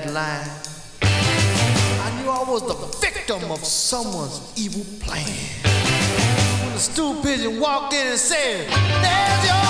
that 0.00 0.12
line, 0.12 0.50
I 1.02 2.20
knew 2.20 2.28
I 2.28 2.42
was 2.50 2.62
the 2.66 2.74
victim 2.98 3.50
of 3.50 3.64
someone's 3.64 4.40
evil 4.56 4.84
plan. 4.98 5.24
When 6.64 6.72
the 6.72 6.80
stool 6.80 7.22
pigeon 7.22 7.60
walked 7.60 7.94
in 7.94 8.06
and 8.08 8.18
said, 8.18 8.68
There's 8.68 9.46
your 9.46 9.63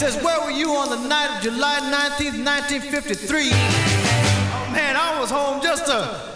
says, 0.00 0.16
Where 0.24 0.40
were 0.40 0.50
you 0.50 0.70
on 0.76 0.88
the 0.88 1.08
night 1.08 1.36
of 1.36 1.42
July 1.42 1.78
19th, 1.80 2.42
1953? 2.42 3.50
Oh, 3.52 4.70
man, 4.72 4.96
I 4.96 5.20
was 5.20 5.30
home 5.30 5.60
just 5.62 5.88
a 5.88 6.29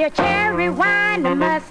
your 0.00 0.08
cherry 0.08 0.70
wine 0.70 1.22
must 1.38 1.69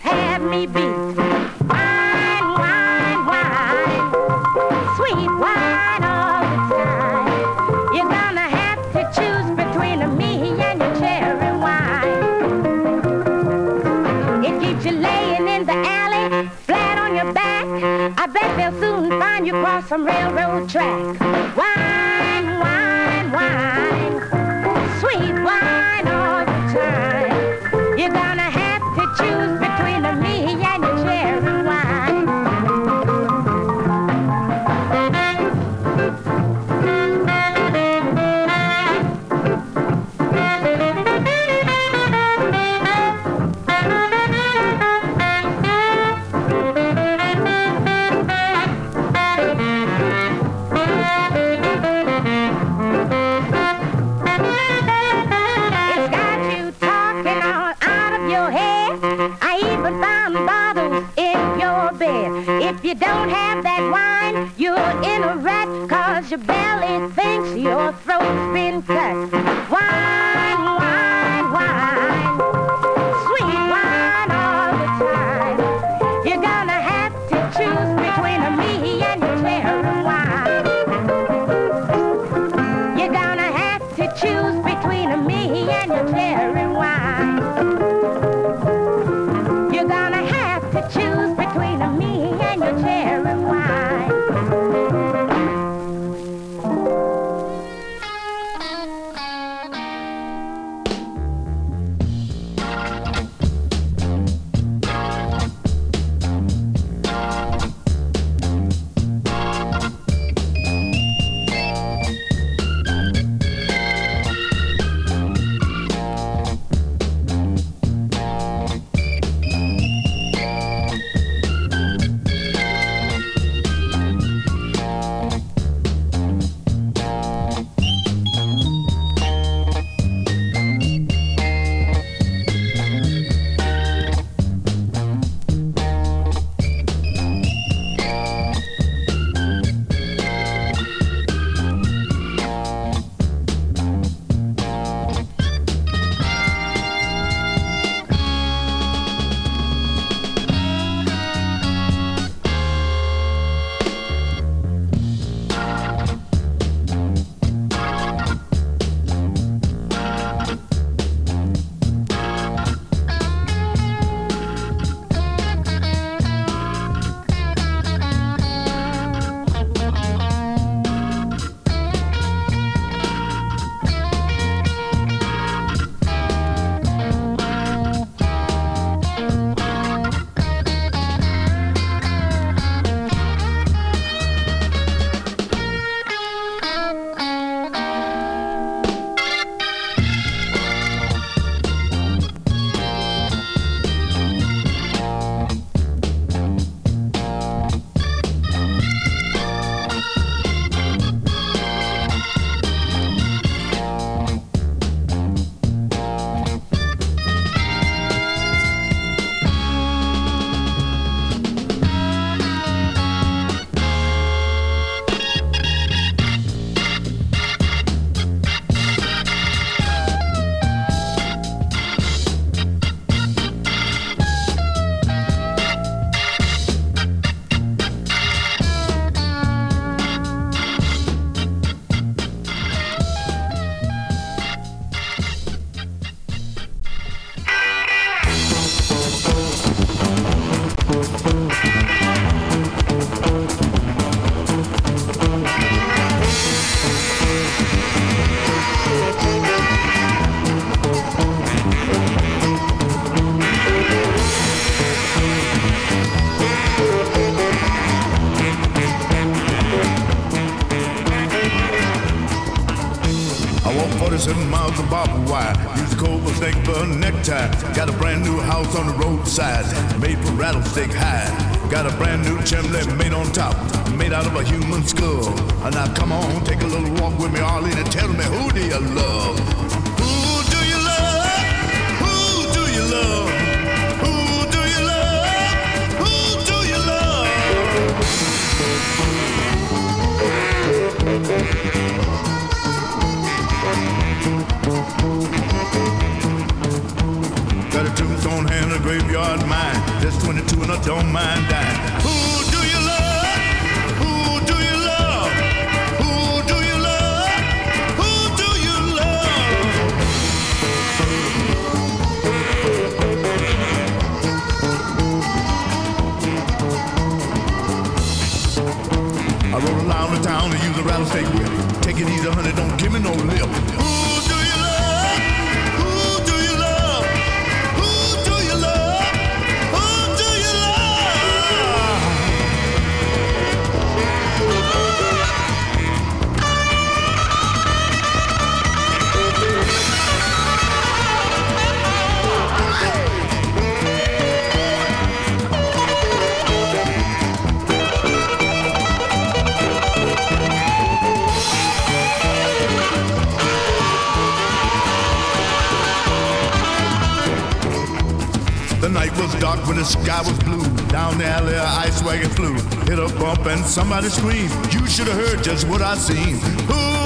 sky 360.10 360.22
was 360.28 360.40
blue. 360.40 360.64
Down 360.88 361.20
the 361.20 361.26
alley, 361.26 361.54
a 361.54 361.64
ice 361.64 362.02
wagon 362.04 362.30
flew. 362.32 362.54
Hit 362.90 362.98
a 362.98 363.08
bump 363.20 363.46
and 363.46 363.64
somebody 363.64 364.10
screamed. 364.10 364.52
You 364.74 364.88
should 364.88 365.08
have 365.08 365.20
heard 365.24 365.44
just 365.44 365.68
what 365.68 365.82
I 365.82 365.96
seen. 365.96 366.40
Who 366.68 366.99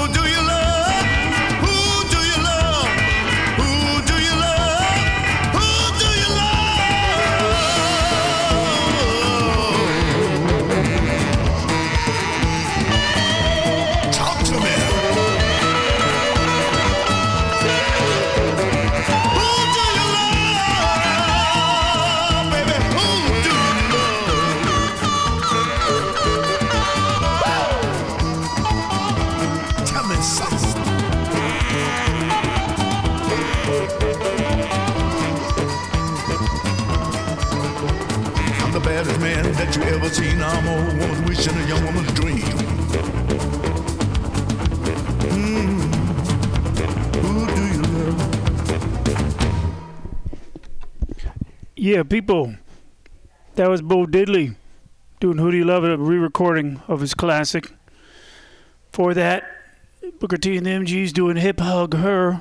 people. 52.24 52.54
That 53.56 53.68
was 53.68 53.82
Bo 53.82 54.06
Diddley 54.06 54.56
doing 55.20 55.36
Who 55.36 55.50
Do 55.50 55.58
You 55.58 55.64
Love, 55.64 55.84
a 55.84 55.98
re 55.98 56.16
recording 56.16 56.80
of 56.88 57.00
his 57.00 57.12
classic. 57.12 57.70
For 58.92 59.12
that, 59.12 59.44
Booker 60.20 60.38
T 60.38 60.56
and 60.56 60.64
the 60.64 60.70
MGs 60.70 61.12
doing 61.12 61.36
Hip 61.36 61.60
Hug 61.60 61.92
Her, 61.92 62.40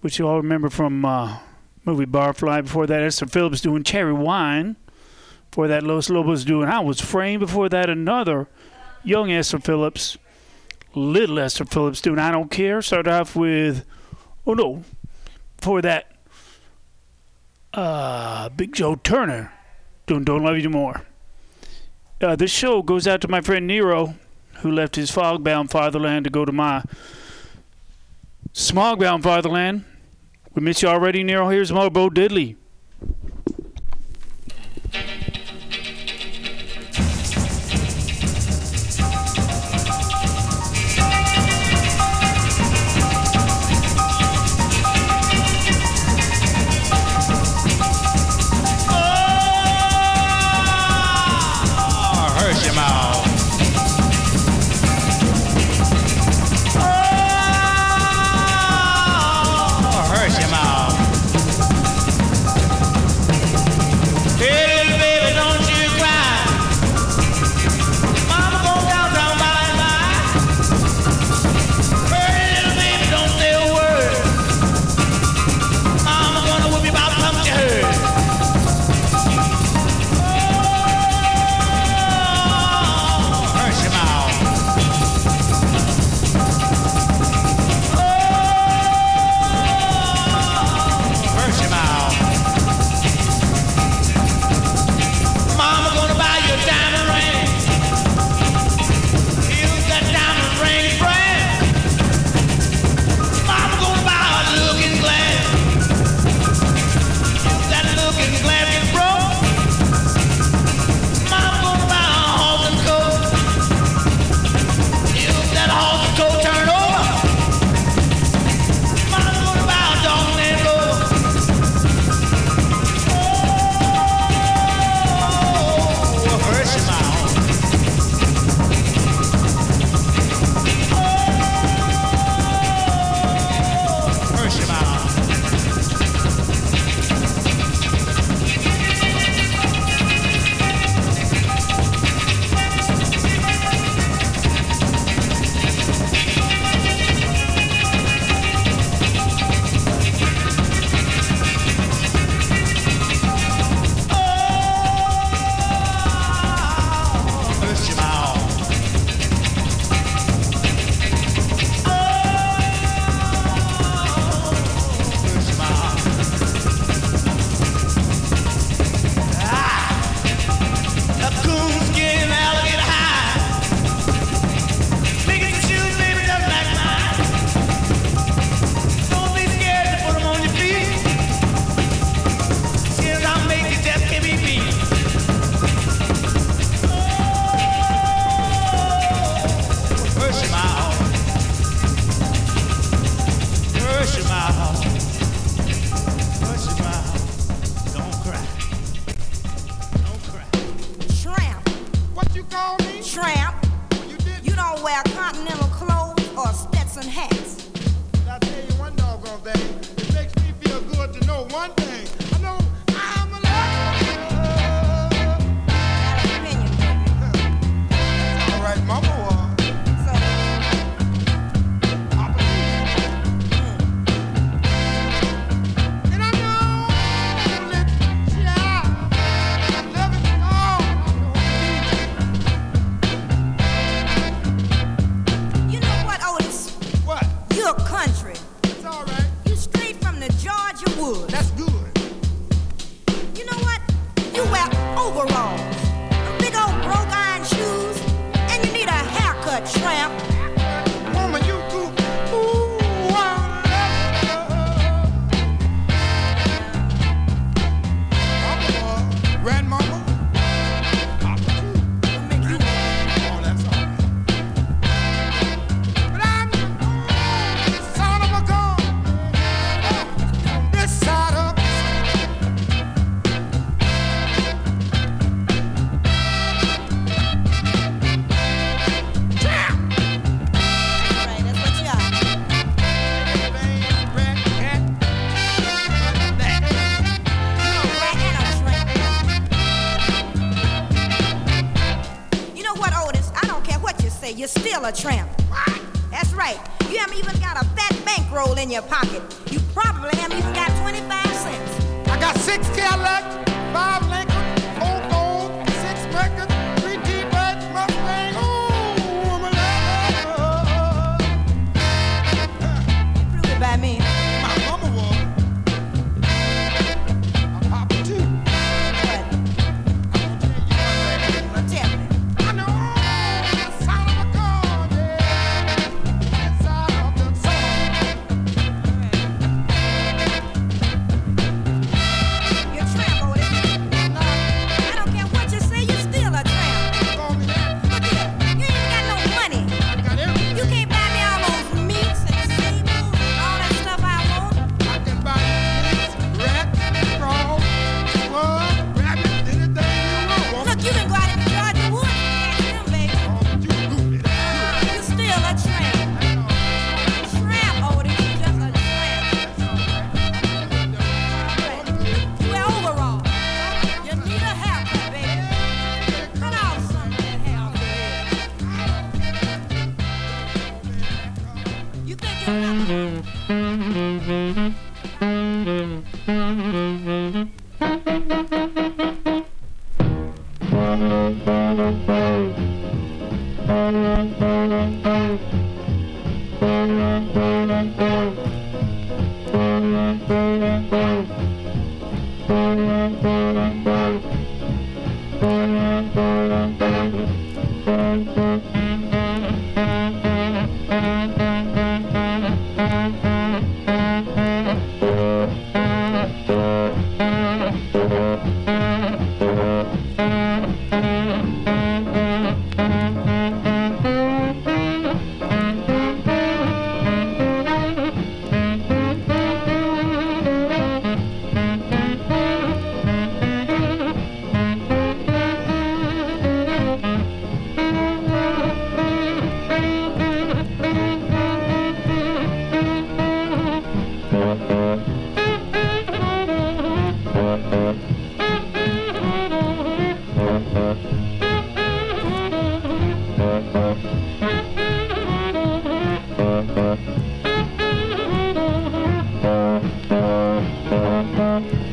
which 0.00 0.20
you 0.20 0.28
all 0.28 0.36
remember 0.36 0.70
from 0.70 1.04
uh, 1.04 1.38
movie 1.84 2.06
Barfly. 2.06 2.62
Before 2.62 2.86
that, 2.86 3.02
Esther 3.02 3.26
Phillips 3.26 3.60
doing 3.60 3.82
Cherry 3.82 4.12
Wine. 4.12 4.76
Before 5.50 5.66
that, 5.66 5.82
Los 5.82 6.08
Lobos 6.08 6.44
doing 6.44 6.68
I 6.68 6.78
Was 6.78 7.00
Framed. 7.00 7.40
Before 7.40 7.68
that, 7.68 7.90
another 7.90 8.46
young 9.02 9.32
Esther 9.32 9.58
Phillips, 9.58 10.16
little 10.94 11.40
Esther 11.40 11.64
Phillips 11.64 12.00
doing 12.00 12.20
I 12.20 12.30
Don't 12.30 12.48
Care. 12.48 12.80
Started 12.80 13.10
off 13.10 13.34
with, 13.34 13.84
oh 14.46 14.54
no, 14.54 14.84
before 15.56 15.82
that, 15.82 16.11
uh, 17.74 18.48
Big 18.50 18.74
Joe 18.74 18.96
Turner 18.96 19.52
doing 20.06 20.24
Don't 20.24 20.44
Love 20.44 20.58
You 20.58 20.70
More. 20.70 21.02
Uh, 22.20 22.36
this 22.36 22.50
show 22.50 22.82
goes 22.82 23.06
out 23.06 23.20
to 23.22 23.28
my 23.28 23.40
friend 23.40 23.66
Nero, 23.66 24.14
who 24.56 24.70
left 24.70 24.96
his 24.96 25.10
fog-bound 25.10 25.70
fatherland 25.70 26.24
to 26.24 26.30
go 26.30 26.44
to 26.44 26.52
my 26.52 26.84
smog-bound 28.52 29.22
fatherland. 29.22 29.84
We 30.54 30.62
miss 30.62 30.82
you 30.82 30.88
already, 30.88 31.24
Nero. 31.24 31.48
Here's 31.48 31.72
more 31.72 31.90
Bo 31.90 32.10
Diddley. 32.10 32.56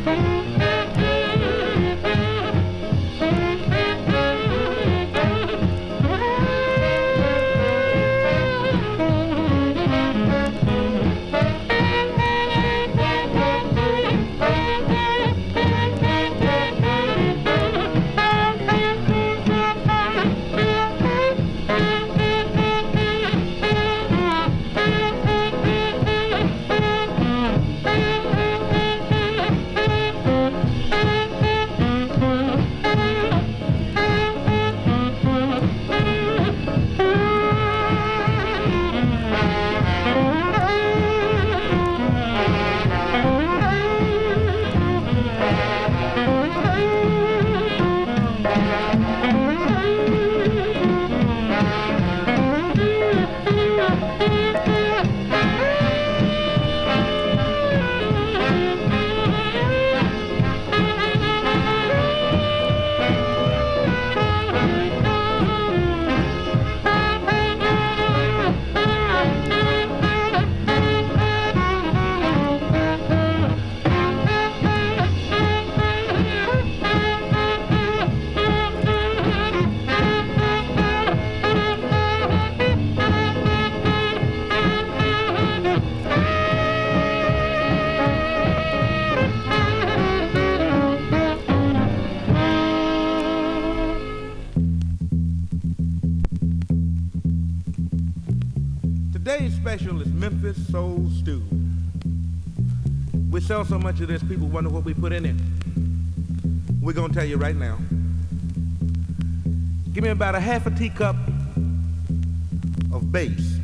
thank 0.10 0.28
you 0.28 0.39
much 103.80 104.00
of 104.02 104.08
this, 104.08 104.22
people 104.24 104.48
wonder 104.48 104.70
what 104.70 104.84
we 104.84 104.94
put 104.94 105.12
in 105.14 105.26
it. 105.26 105.36
We're 106.82 106.94
going 106.94 107.12
to 107.12 107.16
tell 107.16 107.26
you 107.26 107.38
right 107.38 107.56
now. 107.56 107.78
Give 109.94 110.04
me 110.04 110.10
about 110.10 110.36
a 110.36 110.40
half 110.40 110.66
a 110.66 110.72
teacup 110.72 111.16
of 112.92 113.12
bass. 113.12 113.58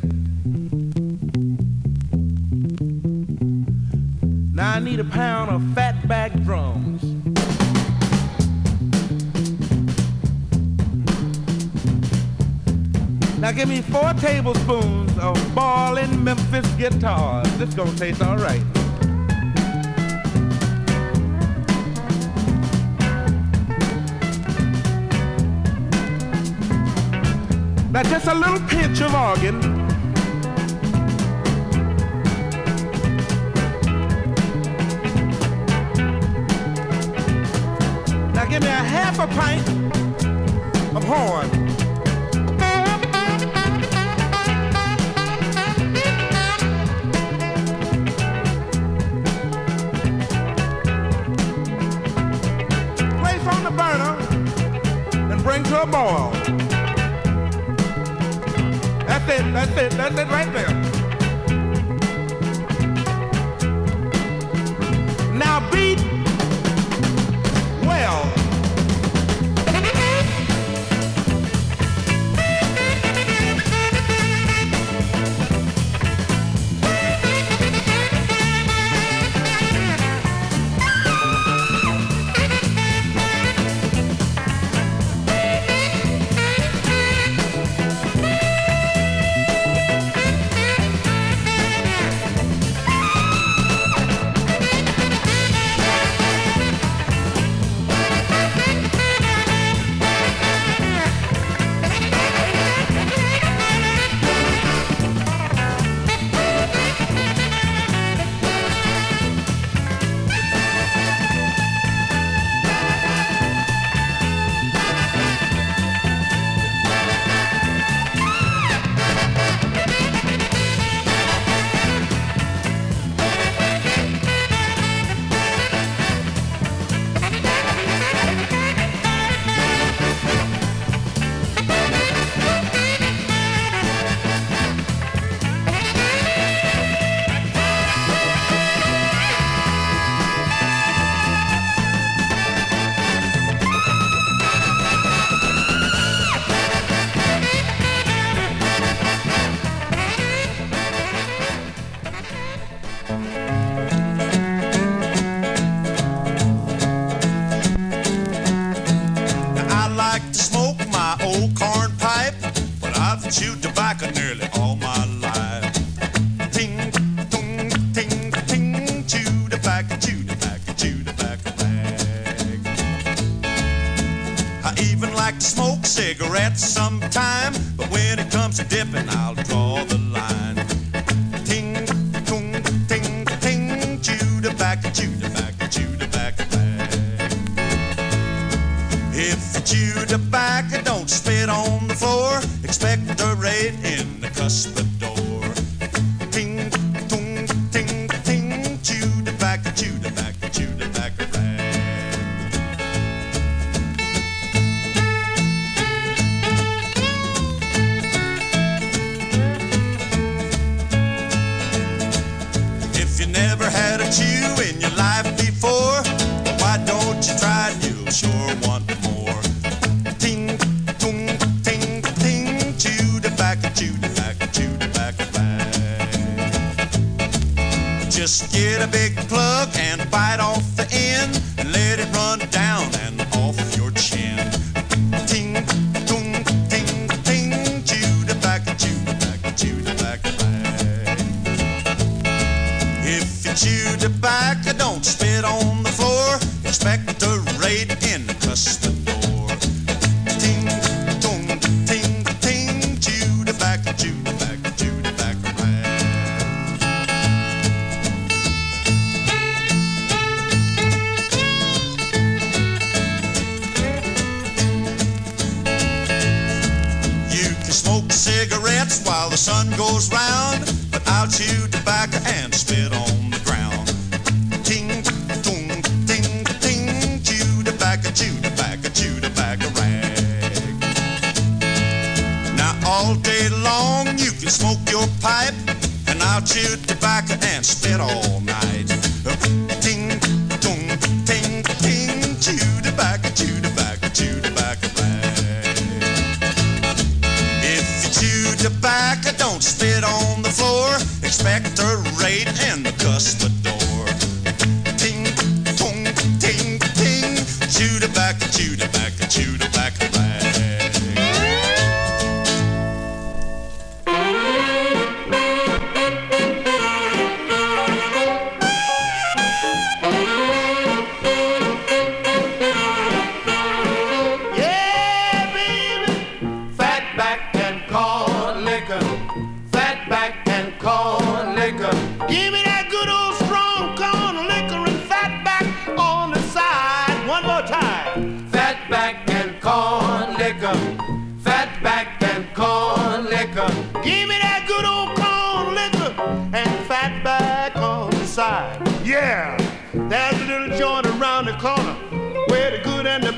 Now 4.54 4.74
I 4.74 4.80
need 4.80 5.00
a 5.00 5.04
pound 5.04 5.50
of 5.50 5.60
fatback 5.74 6.44
drums. 6.44 7.02
Now 13.38 13.52
give 13.52 13.68
me 13.68 13.82
four 13.82 14.12
tablespoons 14.14 15.16
of 15.18 15.54
ballin' 15.54 16.24
Memphis 16.24 16.66
guitars. 16.74 17.50
This 17.58 17.74
gonna 17.74 17.94
taste 17.96 18.22
all 18.22 18.36
right. 18.36 18.75
just 28.26 28.36
a 28.36 28.40
little 28.40 28.68
pinch 28.68 29.00
of 29.02 29.14
organ. 29.14 29.60
Now 38.32 38.46
give 38.46 38.62
me 38.62 38.68
a 38.68 38.84
half 38.94 39.20
a 39.20 39.28
pint 39.28 39.68
of 40.96 41.04
horn. 41.04 41.55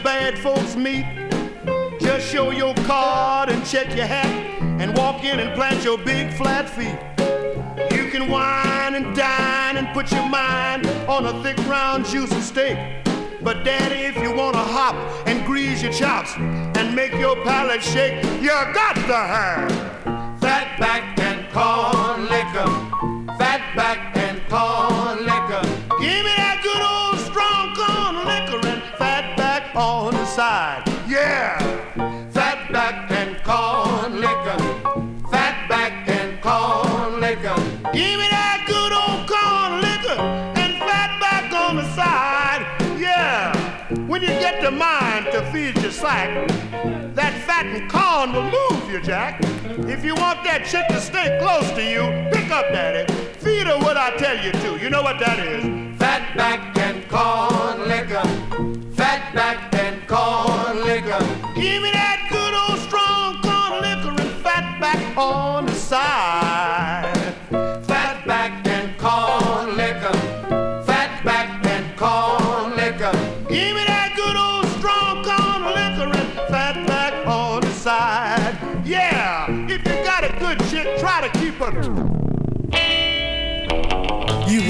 Bad 0.09 0.39
folks 0.39 0.75
meet. 0.75 1.05
Just 2.01 2.33
show 2.33 2.51
your 2.51 2.75
card 2.87 3.51
and 3.51 3.63
check 3.67 3.95
your 3.95 4.07
hat 4.07 4.33
and 4.81 4.97
walk 4.97 5.23
in 5.23 5.39
and 5.39 5.55
plant 5.55 5.85
your 5.85 5.99
big 5.99 6.33
flat 6.33 6.67
feet. 6.67 6.99
You 7.95 8.09
can 8.11 8.31
wine 8.31 8.95
and 8.95 9.15
dine 9.15 9.77
and 9.77 9.87
put 9.93 10.11
your 10.11 10.27
mind 10.27 10.87
on 11.07 11.27
a 11.27 11.43
thick 11.43 11.59
round 11.69 12.07
juicy 12.07 12.41
steak. 12.41 12.79
But 13.43 13.65
daddy, 13.65 14.01
if 14.07 14.17
you 14.17 14.35
wanna 14.35 14.65
hop 14.77 14.95
and 15.29 15.45
grease 15.45 15.83
your 15.83 15.93
chops 15.93 16.35
and 16.39 16.97
make 16.97 17.13
your 17.13 17.37
palate 17.45 17.83
shake, 17.83 18.25
you 18.41 18.49
got 18.49 18.95
to 18.95 19.19
have 19.35 19.71
fat 20.41 20.81
back 20.81 21.19
and 21.19 21.39
corn 21.53 22.31
liquor. 22.31 22.88
Sack, 46.19 47.15
that 47.15 47.35
fattened 47.47 47.91
corn 47.91 48.33
will 48.33 48.51
move 48.51 48.91
you, 48.91 49.01
Jack. 49.01 49.41
If 49.95 50.05
you 50.05 50.15
want 50.15 50.43
that 50.45 50.67
chick 50.67 50.87
to 50.89 51.01
stay 51.01 51.39
close 51.41 51.71
to 51.73 51.83
you, 51.83 52.03
pick 52.33 52.51
up, 52.51 52.67
Daddy. 52.73 53.13
Feed 53.35 53.67
her 53.67 53.79
what 53.79 53.97
I 53.97 54.17
tell 54.17 54.37
you 54.45 54.53
to. 54.53 54.83
You 54.83 54.91
know 54.91 55.03
what 55.03 55.19
that 55.21 55.39
is? 55.39 55.63
Fat 55.99 56.37
back 56.37 56.77
and 56.79 57.09
corn 57.09 57.89
liquor. 57.89 58.27
Fat 58.95 59.35
back 59.35 59.73
and 59.75 59.97
corn 60.09 60.85
liquor. 60.85 61.23
Give 61.55 61.83
me 61.83 61.91
that 61.93 62.27
good 62.31 62.55
old 62.63 62.81
strong 62.89 63.41
corn 63.47 63.83
liquor 63.87 64.21
and 64.23 64.43
fat 64.43 64.81
back 64.81 65.17
on 65.17 65.67
the 65.67 65.75
side. 65.75 66.38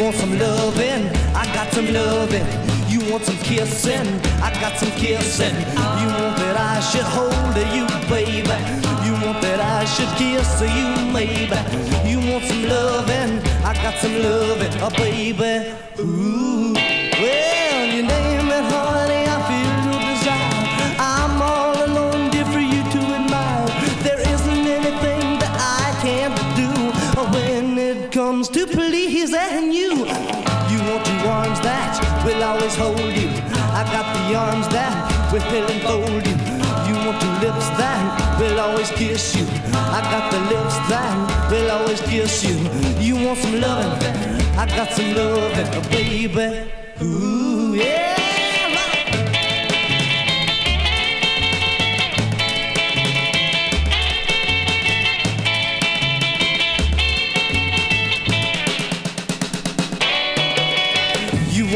Want 0.09 0.21
some 0.21 0.39
loving? 0.39 1.07
I 1.37 1.45
got 1.53 1.71
some 1.71 1.93
loving. 1.93 2.47
You 2.89 3.01
want 3.13 3.25
some 3.25 3.37
kissing? 3.45 4.09
I 4.41 4.51
got 4.59 4.79
some 4.79 4.91
kissing. 4.93 5.55
You 6.01 6.09
want 6.17 6.35
that 6.41 6.57
I 6.57 6.81
should 6.81 7.09
hold 7.17 7.57
you, 7.77 7.85
baby. 8.09 8.57
You 9.05 9.13
want 9.23 9.43
that 9.43 9.61
I 9.61 9.85
should 9.85 10.09
kiss 10.17 10.63
you, 10.63 11.13
maybe. 11.13 11.59
You 12.09 12.21
want 12.33 12.45
some 12.45 12.63
loving? 12.63 13.39
I 13.63 13.75
got 13.83 13.97
some 13.99 14.17
loving, 14.23 14.73
oh 14.81 14.91
baby. 14.97 15.75
Ooh, 16.01 16.88
comes 28.39 28.49
to 28.51 28.67
pleasing 28.69 29.73
you. 29.73 29.91
You 30.71 30.79
want 30.87 31.05
two 31.05 31.27
arms 31.27 31.59
that 31.67 32.23
will 32.25 32.41
always 32.45 32.73
hold 32.77 33.01
you. 33.01 33.31
I 33.75 33.83
got 33.91 34.07
the 34.15 34.37
arms 34.37 34.69
that 34.69 34.95
will 35.33 35.43
enfold 35.67 36.25
you. 36.25 36.37
You 36.87 36.95
want 37.05 37.21
two 37.21 37.35
lips 37.45 37.69
that 37.81 38.39
will 38.39 38.61
always 38.61 38.91
kiss 38.93 39.35
you. 39.35 39.45
I 39.75 40.01
got 40.13 40.31
the 40.31 40.39
lips 40.55 40.77
that 40.89 41.51
will 41.51 41.69
always 41.69 42.01
kiss 42.03 42.45
you. 42.45 42.59
You 43.01 43.17
want 43.27 43.41
some 43.41 43.61
loving? 43.61 44.15
I 44.57 44.67
got 44.67 44.93
some 44.93 45.15
loving, 45.17 45.91
baby. 45.91 46.71
Ooh, 47.03 47.75
yeah. 47.75 48.28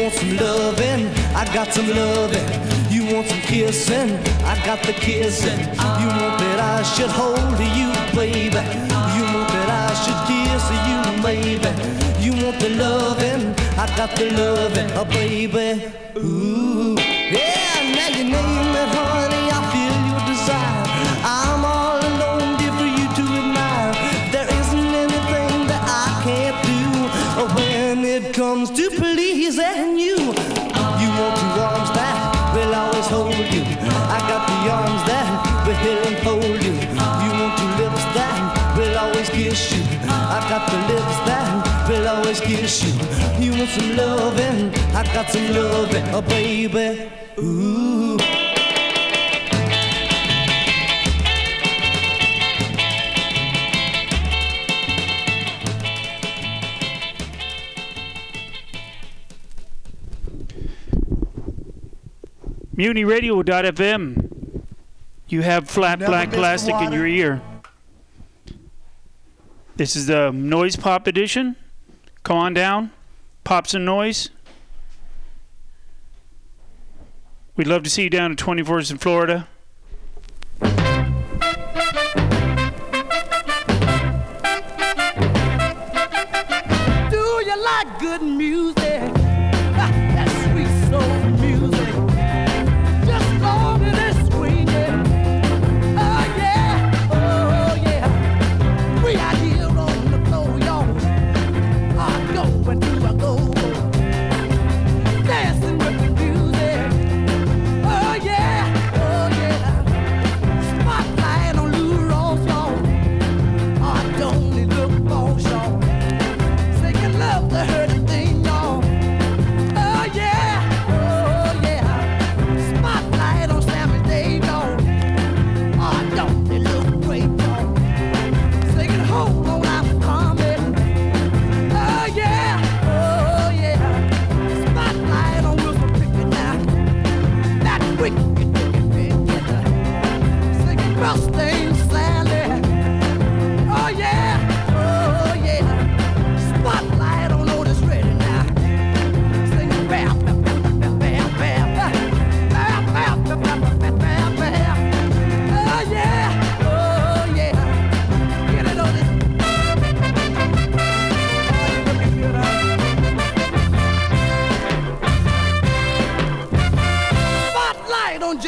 Want 0.03 0.15
some 0.15 0.35
loving? 0.37 1.07
I 1.33 1.45
got 1.53 1.71
some 1.71 1.87
loving. 1.87 2.47
You 2.91 3.15
want 3.15 3.27
some 3.27 3.39
kissing? 3.39 4.17
I 4.43 4.55
got 4.65 4.83
the 4.83 4.91
kissing. 4.91 5.59
You 5.59 6.07
want 6.19 6.35
that 6.43 6.59
I 6.59 6.83
should 6.83 7.09
hold 7.09 7.57
you, 7.79 7.89
baby. 8.11 8.63
You 9.15 9.23
want 9.33 9.49
that 9.55 9.69
I 9.71 9.93
should 10.03 10.19
kiss 10.27 10.65
you, 10.89 10.99
maybe. 11.23 11.71
You 12.19 12.31
want 12.43 12.59
the 12.59 12.69
loving? 12.71 13.55
I 13.79 13.85
got 13.95 14.11
the 14.17 14.29
loving, 14.31 14.91
oh 14.99 15.05
baby. 15.05 15.81
Ooh, 16.17 16.95
yeah. 16.99 17.95
Now 17.95 18.09
you 18.17 18.25
name 18.25 18.75
it, 18.81 18.89
honey. 18.95 19.45
I 19.55 19.59
feel 19.71 19.95
your 20.09 20.21
desire. 20.27 20.83
I'm 21.23 21.63
all 21.63 21.99
alone, 22.11 22.57
dear, 22.59 22.73
for 22.75 22.89
you 22.97 23.07
to 23.17 23.23
admire. 23.39 23.93
There 24.33 24.49
isn't 24.59 24.91
anything 25.05 25.67
that 25.71 25.83
I 25.87 26.07
can't 26.25 26.57
do 26.67 26.83
when 27.55 28.03
it 28.03 28.33
comes 28.33 28.69
to 28.71 28.89
pleasing 29.53 29.99
you. 29.99 30.17
You 30.17 31.09
want 31.17 31.35
two 31.37 31.61
arms 31.61 31.91
that 31.93 32.53
will 32.55 32.73
always 32.73 33.07
hold 33.07 33.53
you. 33.53 33.63
I 34.09 34.19
got 34.29 34.47
the 34.49 34.59
arms 34.71 35.03
that 35.09 35.27
will 35.67 36.15
hold 36.25 36.63
you. 36.63 36.73
You 37.23 37.31
want 37.37 37.57
two 37.59 37.71
lips 37.81 38.03
that 38.17 38.77
will 38.77 38.97
always 38.97 39.29
kiss 39.29 39.71
you. 39.73 39.83
I 40.09 40.39
got 40.49 40.69
the 40.71 40.79
lips 40.93 41.17
that 41.27 41.87
will 41.87 42.07
always 42.07 42.39
kiss 42.39 42.83
you. 42.83 42.93
You 43.43 43.51
want 43.57 43.69
some 43.69 43.95
loving? 43.95 44.73
I 44.95 45.03
got 45.13 45.29
some 45.29 45.47
loving, 45.53 46.03
oh 46.13 46.21
baby. 46.21 47.09
Ooh. 47.39 48.42
MutinyRadio.fm. 62.75 64.63
You 65.27 65.41
have 65.41 65.69
flat 65.69 65.99
Never 65.99 66.11
black 66.11 66.31
plastic 66.31 66.75
in 66.75 66.91
your 66.91 67.07
ear. 67.07 67.41
This 69.75 69.95
is 69.95 70.07
the 70.07 70.31
Noise 70.31 70.75
Pop 70.75 71.07
edition. 71.07 71.55
Come 72.23 72.37
on 72.37 72.53
down. 72.53 72.91
Pop 73.43 73.67
some 73.67 73.85
noise. 73.85 74.29
We'd 77.55 77.67
love 77.67 77.83
to 77.83 77.89
see 77.89 78.03
you 78.03 78.09
down 78.09 78.31
at 78.31 78.37
24th 78.37 78.91
in 78.91 78.97
Florida. 78.97 79.47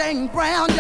Brown, 0.06 0.75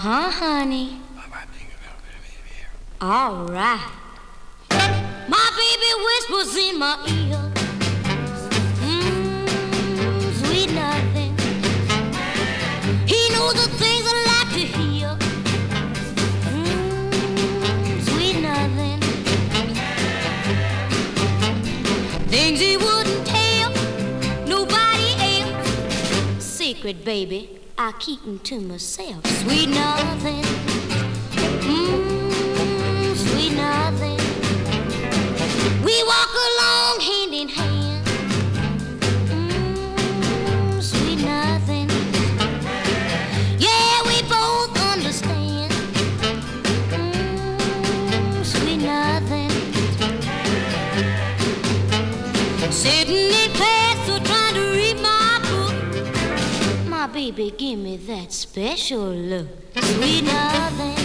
Uh 0.00 0.02
huh, 0.02 0.30
honey. 0.30 0.98
All 3.02 3.44
right. 3.44 3.86
My 5.28 5.46
baby 5.60 5.92
whispers 6.06 6.56
in 6.56 6.78
my 6.78 6.96
ear. 7.06 7.42
Mmm, 8.80 9.44
sweet 10.40 10.72
nothing. 10.72 11.36
He 13.06 13.28
knows 13.34 13.52
the 13.52 13.68
things 13.76 14.04
I 14.06 14.14
like 14.32 14.50
to 14.54 14.64
hear. 14.78 15.18
Mmm, 16.48 18.00
sweet 18.08 18.40
nothing. 18.40 19.00
Things 22.30 22.58
he 22.58 22.78
wouldn't 22.78 23.26
tell 23.26 23.70
nobody 24.46 25.10
else. 25.20 26.42
Secret, 26.42 27.04
baby, 27.04 27.59
I 27.82 27.92
keep 27.98 28.20
'em 28.26 28.38
to 28.40 28.60
myself. 28.60 29.24
Sweet 29.40 29.70
nothing. 29.70 30.44
Mmm, 31.64 33.16
sweet 33.16 33.52
nothing. 33.56 34.20
We 35.82 36.02
walk 36.04 36.32
along 36.48 37.00
hand 37.08 37.32
in 37.40 37.48
hand. 37.48 38.06
Mmm, 39.30 40.82
sweet 40.82 41.20
nothing. 41.24 41.88
Yeah, 43.58 44.02
we 44.10 44.16
both 44.28 44.76
understand. 44.92 45.72
Mmm, 46.92 48.44
sweet 48.44 48.82
nothing. 48.82 49.50
Sitting 52.70 53.29
baby, 57.20 57.50
give 57.50 57.78
me 57.78 57.98
that 57.98 58.32
special 58.32 59.10
look. 59.10 59.46
Sweet 59.76 60.24
nothing. 60.24 60.96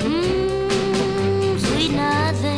Mmm, 0.00 1.58
sweet 1.60 1.92
nothing. 1.92 2.53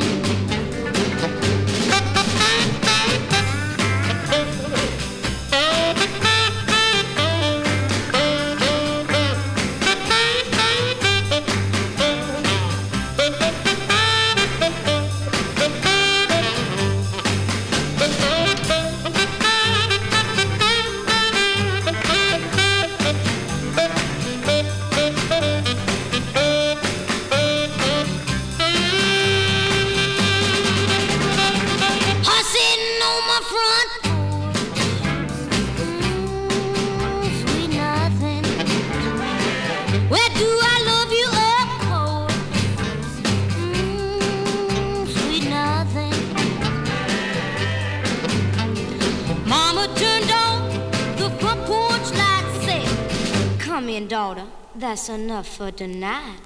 That's 55.07 55.21
enough 55.21 55.47
for 55.47 55.71
tonight." 55.71 56.45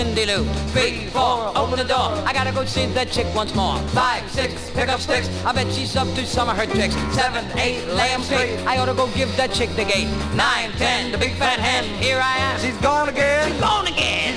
Cindy 0.00 0.24
Lou. 0.24 0.44
Three, 0.72 1.08
four, 1.08 1.52
open 1.54 1.76
the 1.76 1.84
door. 1.84 2.08
I 2.24 2.32
gotta 2.32 2.52
go 2.52 2.64
see 2.64 2.86
that 2.86 3.10
chick 3.10 3.26
once 3.34 3.54
more. 3.54 3.76
Five, 3.88 4.30
six, 4.30 4.70
pick 4.70 4.88
up 4.88 4.98
sticks. 4.98 5.28
I 5.44 5.52
bet 5.52 5.70
she's 5.74 5.94
up 5.94 6.08
to 6.14 6.24
some 6.24 6.48
of 6.48 6.56
her 6.56 6.64
tricks. 6.64 6.94
Seven, 7.12 7.44
eight, 7.58 7.86
lay 7.88 8.08
'em 8.08 8.22
straight. 8.22 8.58
I 8.66 8.78
ought 8.78 8.86
to 8.86 8.94
go 8.94 9.08
give 9.08 9.28
that 9.36 9.52
chick 9.52 9.68
the 9.76 9.84
gate. 9.84 10.08
Nine, 10.34 10.72
ten, 10.78 11.12
the 11.12 11.18
big 11.18 11.34
fat 11.34 11.58
hen. 11.60 11.84
Here 12.00 12.18
I 12.18 12.36
am. 12.38 12.58
She's 12.60 12.78
gone 12.78 13.10
again. 13.10 13.52
She's 13.52 13.60
gone 13.60 13.86
again. 13.88 13.92
She's 13.92 13.98
gone 13.98 13.98
again. 13.98 14.29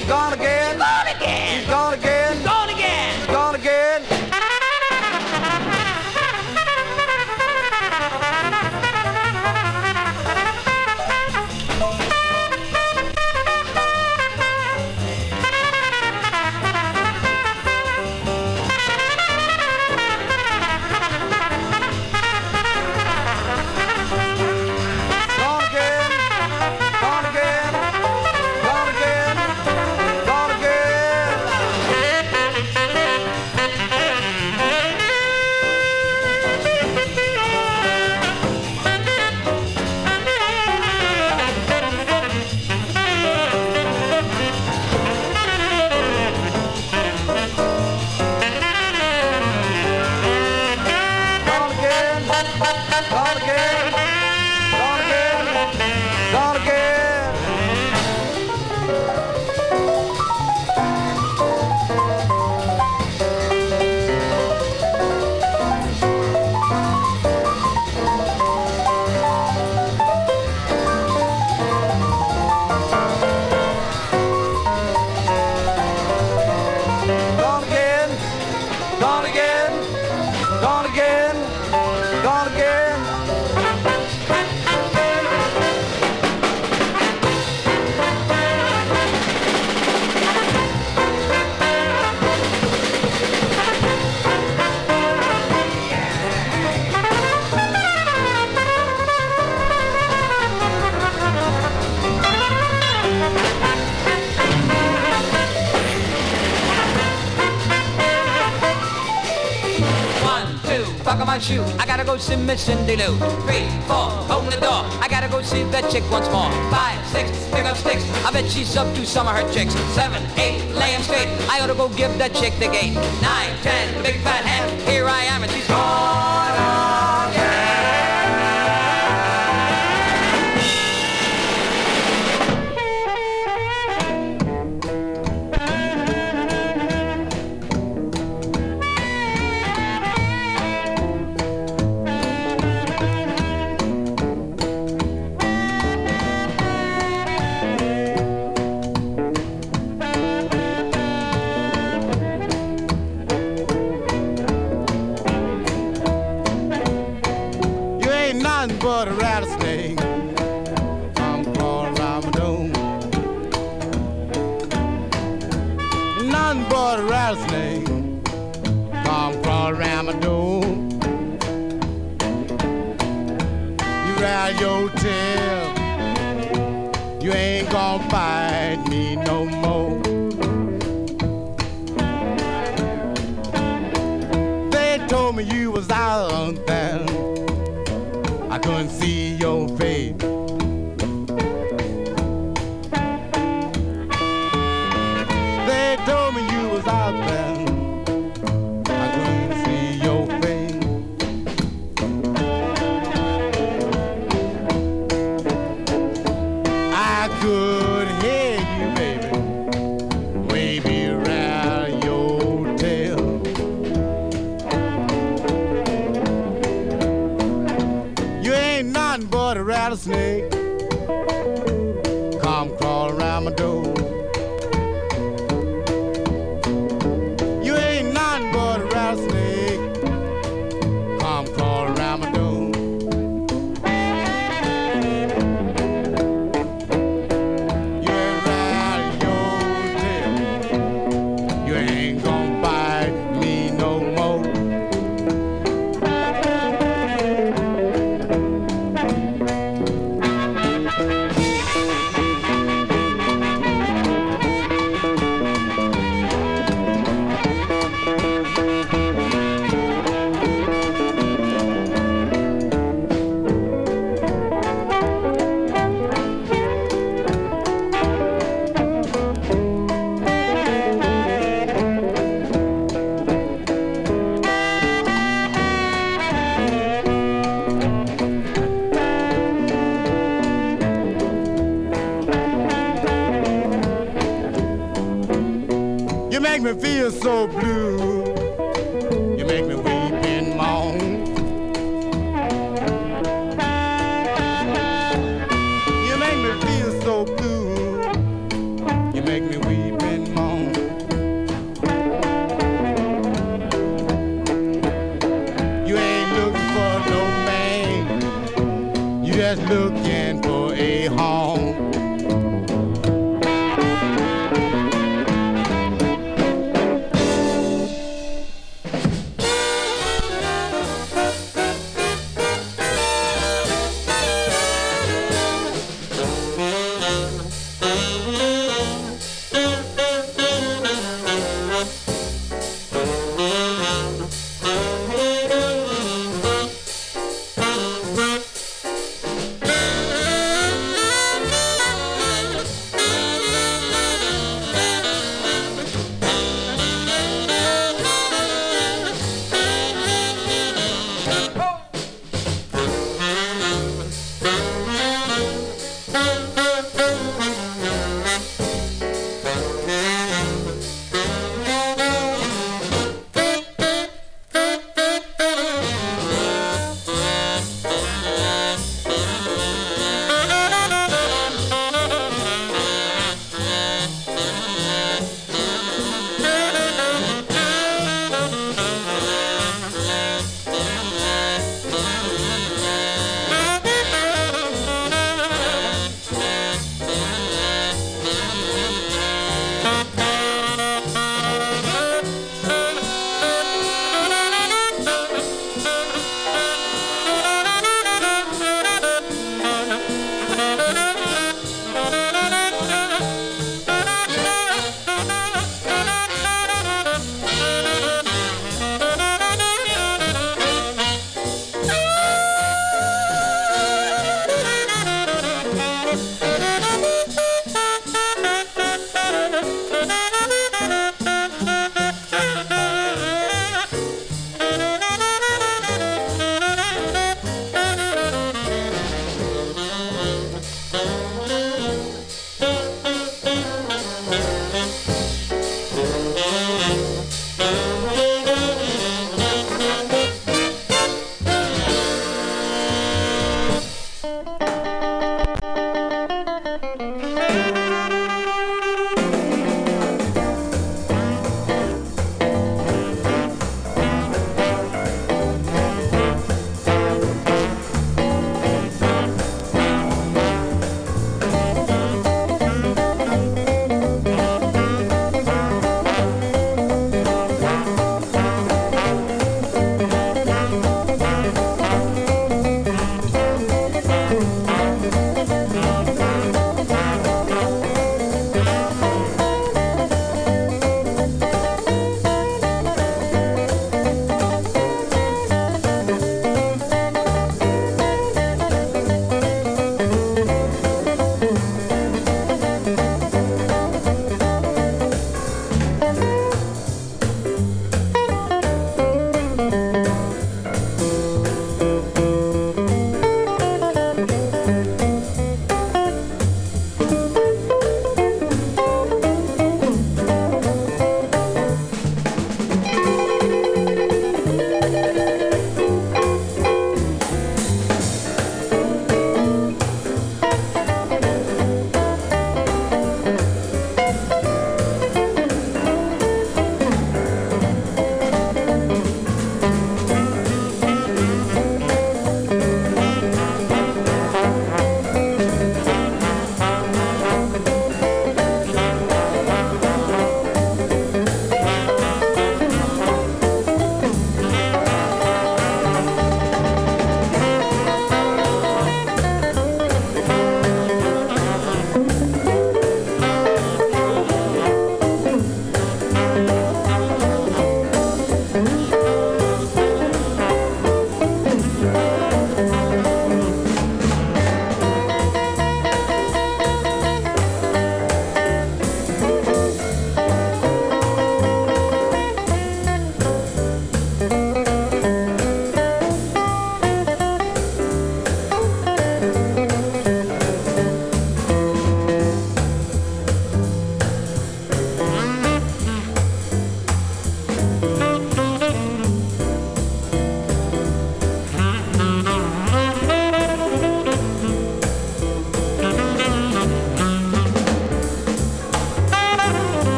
Cindy 112.57 112.95
Lou. 112.95 113.15
Three, 113.45 113.67
four, 113.87 114.09
open 114.29 114.49
the 114.49 114.59
door. 114.61 114.85
I 115.01 115.07
gotta 115.09 115.27
go 115.27 115.41
see 115.41 115.63
that 115.63 115.89
chick 115.89 116.03
once 116.11 116.27
more. 116.29 116.49
Five, 116.69 117.05
six, 117.07 117.31
pick 117.49 117.65
up 117.65 117.77
sticks. 117.77 118.03
I 118.25 118.31
bet 118.31 118.49
she's 118.49 118.75
up 118.77 118.93
to 118.95 119.05
some 119.05 119.27
of 119.27 119.35
her 119.35 119.45
tricks. 119.51 119.73
Seven, 119.93 120.21
eight, 120.37 120.61
lay 120.75 120.93
'em 120.95 121.01
straight. 121.01 121.29
I 121.49 121.61
ought 121.61 121.67
to 121.67 121.75
go 121.75 121.89
give 121.89 122.17
that 122.19 122.33
chick 122.33 122.53
the 122.59 122.67
gate. 122.67 122.95
Nine, 123.21 123.53
ten, 123.61 124.03
big 124.03 124.21
fat 124.21 124.45
hen. 124.45 124.79
Here 124.87 125.07
I 125.07 125.23
am 125.25 125.43
and 125.43 125.51
she's 125.51 125.67
gone 125.67 126.12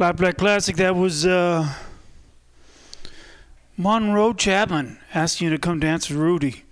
Flat 0.00 0.16
Black 0.16 0.38
Plastic, 0.38 0.76
that 0.76 0.96
was 0.96 1.26
uh, 1.26 1.74
Monroe 3.76 4.32
Chapman 4.32 4.98
asking 5.12 5.48
you 5.48 5.50
to 5.50 5.58
come 5.58 5.78
dance 5.78 6.08
with 6.08 6.18
Rudy. 6.18 6.64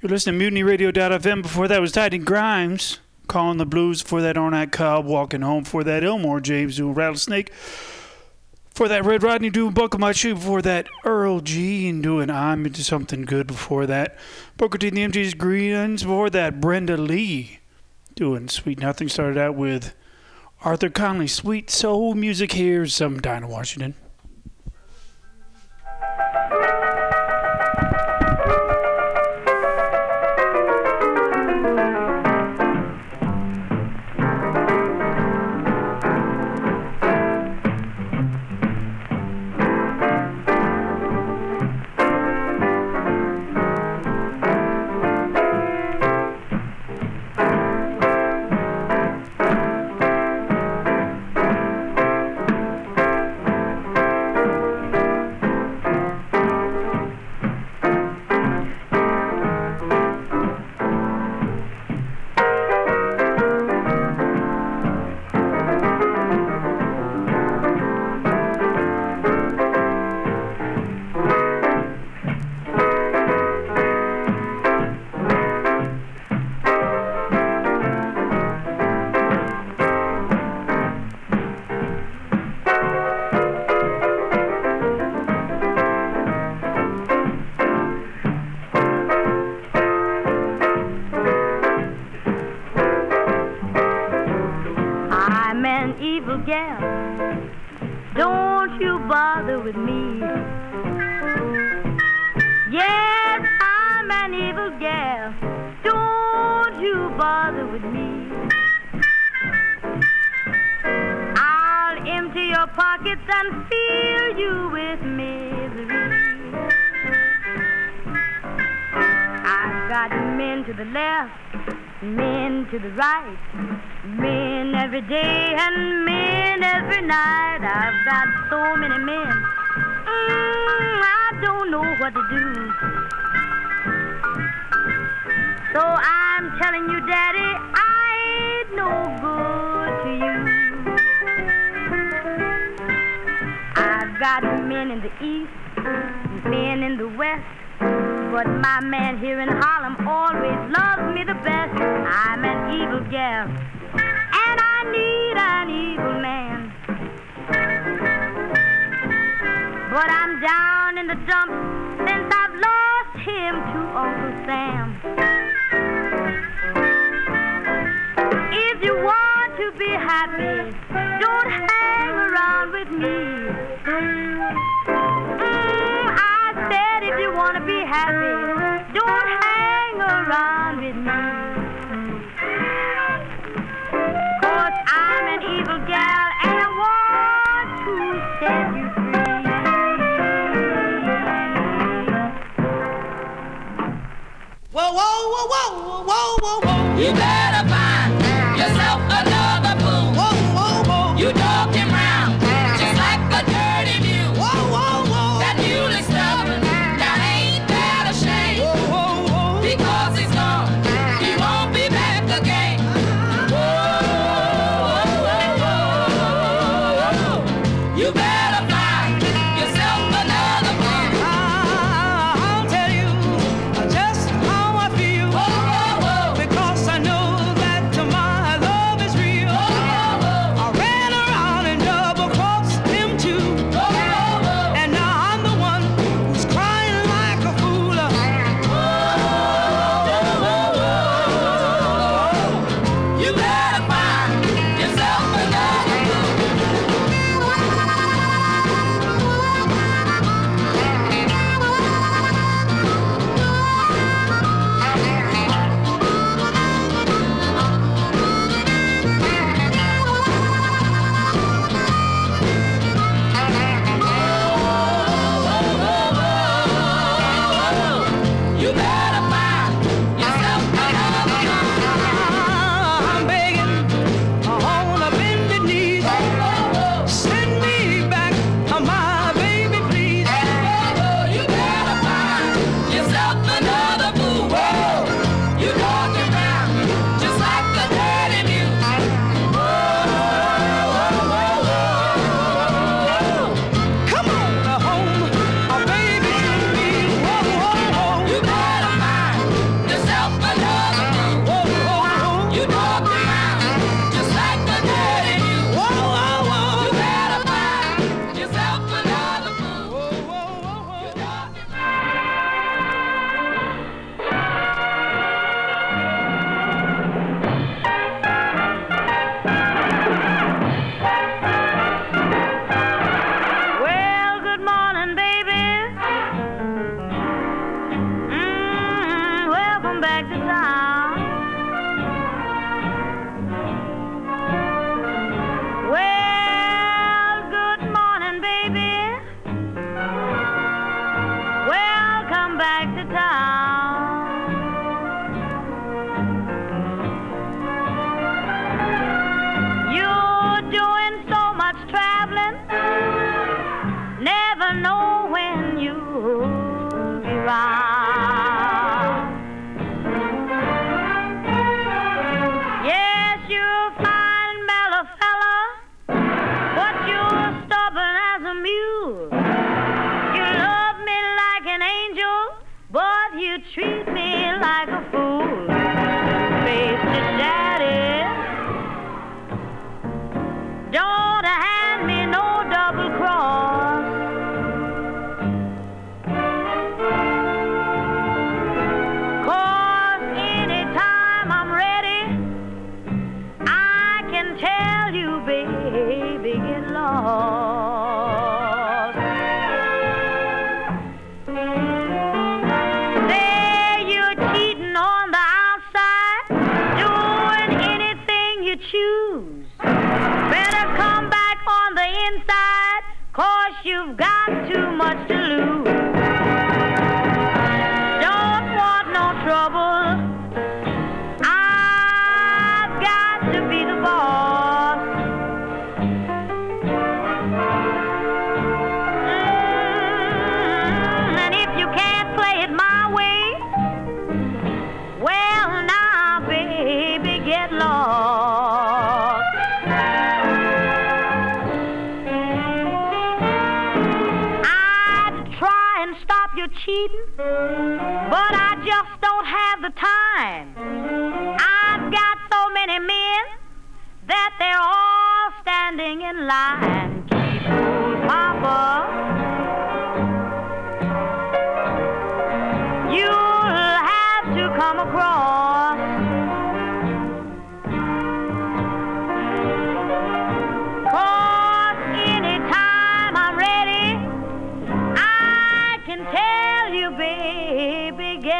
You're 0.00 0.08
listening 0.08 0.40
to 0.40 0.50
MutinyRadio.fm. 0.50 1.42
Before 1.42 1.68
that 1.68 1.82
was 1.82 1.92
Tiny 1.92 2.16
Grimes 2.16 3.00
calling 3.26 3.58
the 3.58 3.66
blues. 3.66 4.00
For 4.00 4.22
that 4.22 4.38
Arnett 4.38 4.72
Cobb 4.72 5.04
walking 5.04 5.42
home. 5.42 5.64
For 5.64 5.84
that 5.84 6.04
Elmore 6.04 6.40
James 6.40 6.78
doing 6.78 6.94
Rattlesnake. 6.94 7.52
For 8.70 8.88
that 8.88 9.04
Red 9.04 9.22
Rodney 9.22 9.50
doing 9.50 9.74
Buckle 9.74 10.00
My 10.00 10.12
Shoe. 10.12 10.34
Before 10.34 10.62
that 10.62 10.86
Earl 11.04 11.40
Jean 11.40 12.00
doing 12.00 12.30
I'm 12.30 12.64
Into 12.64 12.82
Something 12.82 13.26
Good. 13.26 13.46
Before 13.46 13.84
that 13.84 14.16
Booker 14.56 14.78
T 14.78 14.88
and 14.88 14.96
the 14.96 15.02
MG's 15.02 15.34
Greens. 15.34 16.04
Before 16.04 16.30
that 16.30 16.62
Brenda 16.62 16.96
Lee 16.96 17.58
doing 18.14 18.48
Sweet 18.48 18.78
Nothing. 18.78 19.10
Started 19.10 19.36
out 19.36 19.54
with 19.54 19.94
Arthur 20.64 20.88
Conley, 20.88 21.26
Sweet 21.26 21.68
Soul 21.68 22.14
Music 22.14 22.52
here, 22.52 22.86
some 22.86 23.20
Dinah 23.20 23.48
Washington. 23.48 23.94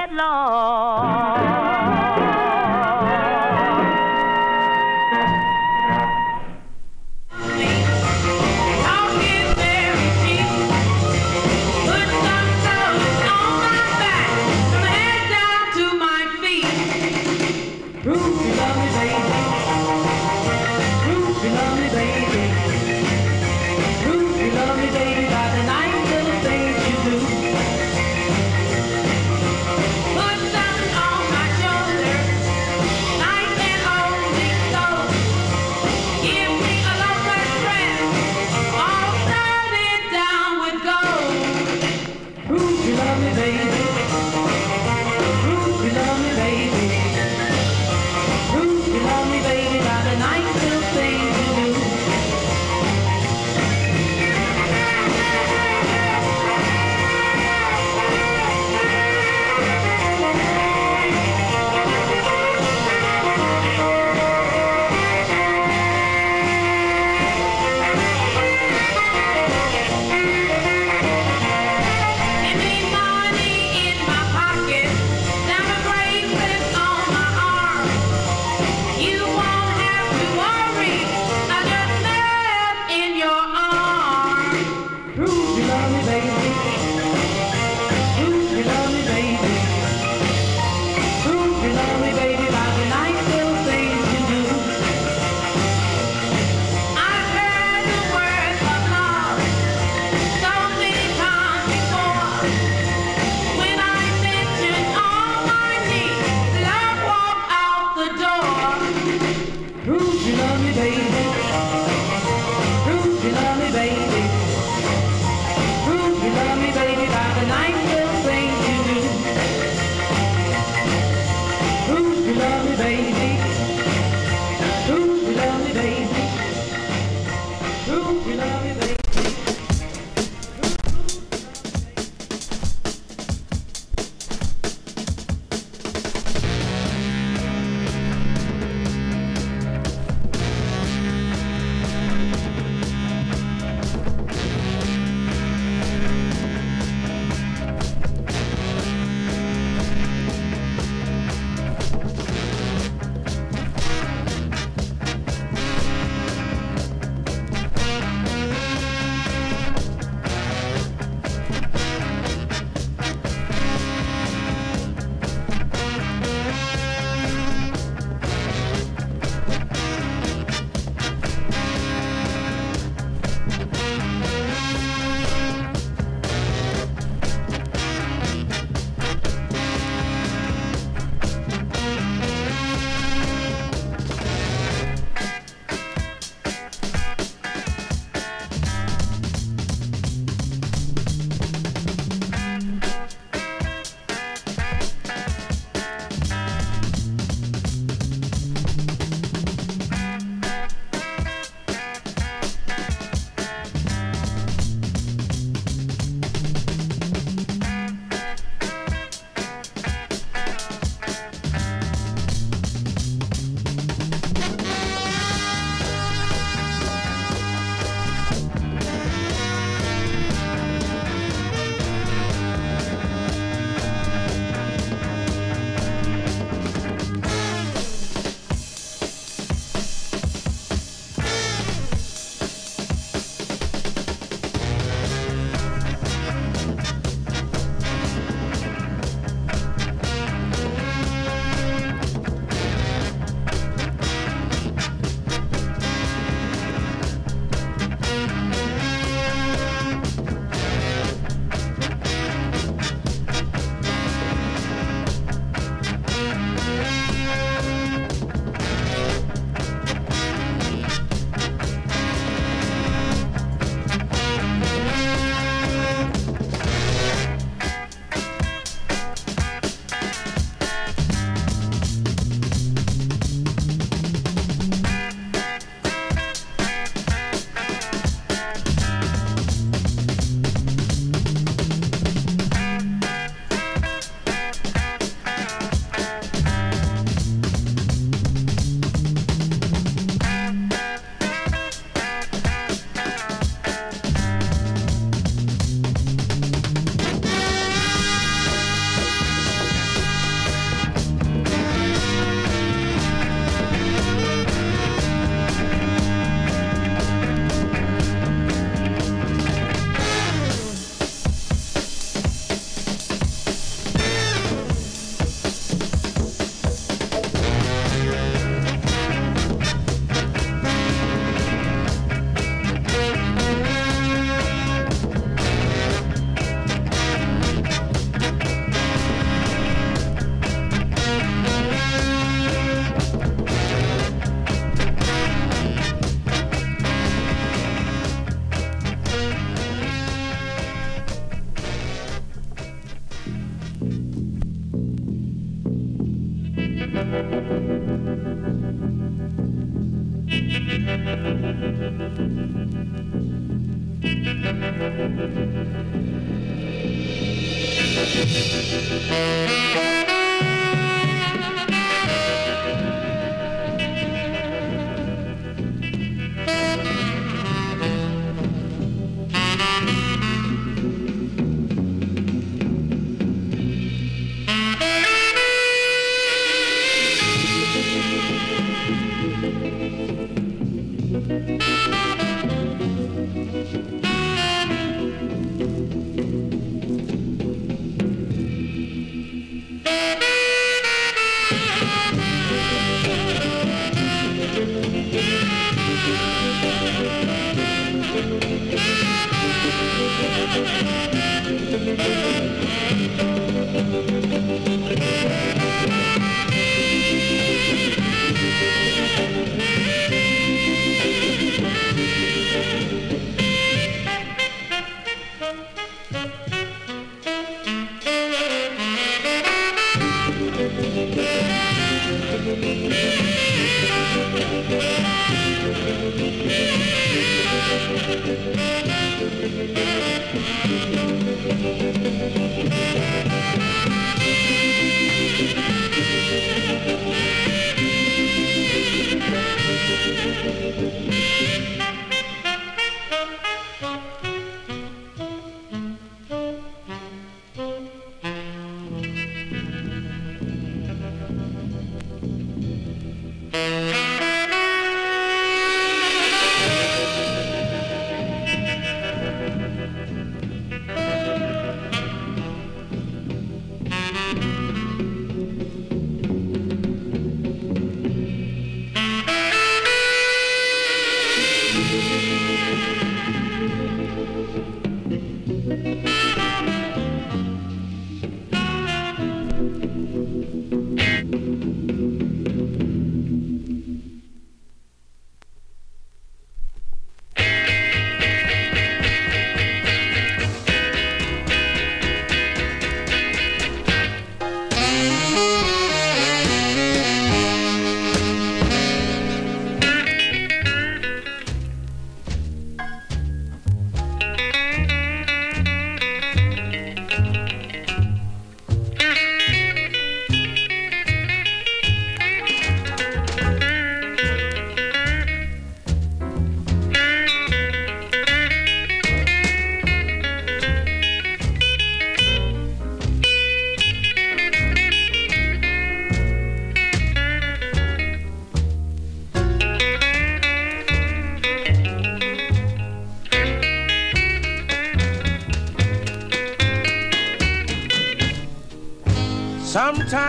headlong. 0.05 0.94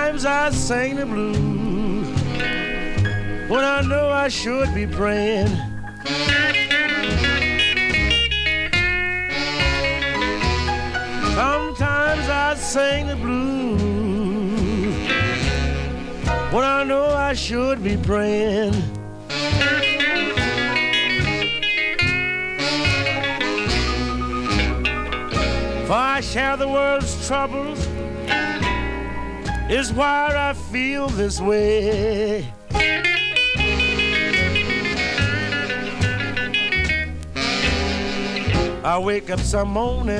Sometimes 0.05 0.25
I 0.27 0.49
sing 0.51 0.95
the 0.97 1.05
blues 1.07 2.07
when 3.49 3.63
I 3.63 3.81
know 3.81 4.09
I 4.09 4.27
should 4.27 4.71
be 4.75 4.85
praying. 4.85 5.47
Sometimes 11.33 12.29
I 12.29 12.53
sing 12.55 13.07
the 13.07 13.15
blues 13.15 14.93
when 16.53 16.63
I 16.63 16.83
know 16.83 17.07
I 17.07 17.33
should 17.33 17.83
be 17.83 17.97
praying. 17.97 18.73
For 25.87 25.93
I 25.93 26.21
share 26.21 26.57
the 26.57 26.67
world's 26.67 27.27
troubles 27.27 27.74
is 29.69 29.91
why 29.91 30.31
I 30.35 30.53
feel 30.53 31.07
this 31.09 31.41
way. 31.41 32.45
I 38.83 38.99
wake 38.99 39.31
up 39.31 39.39
some 39.39 39.69
morning, 39.69 40.19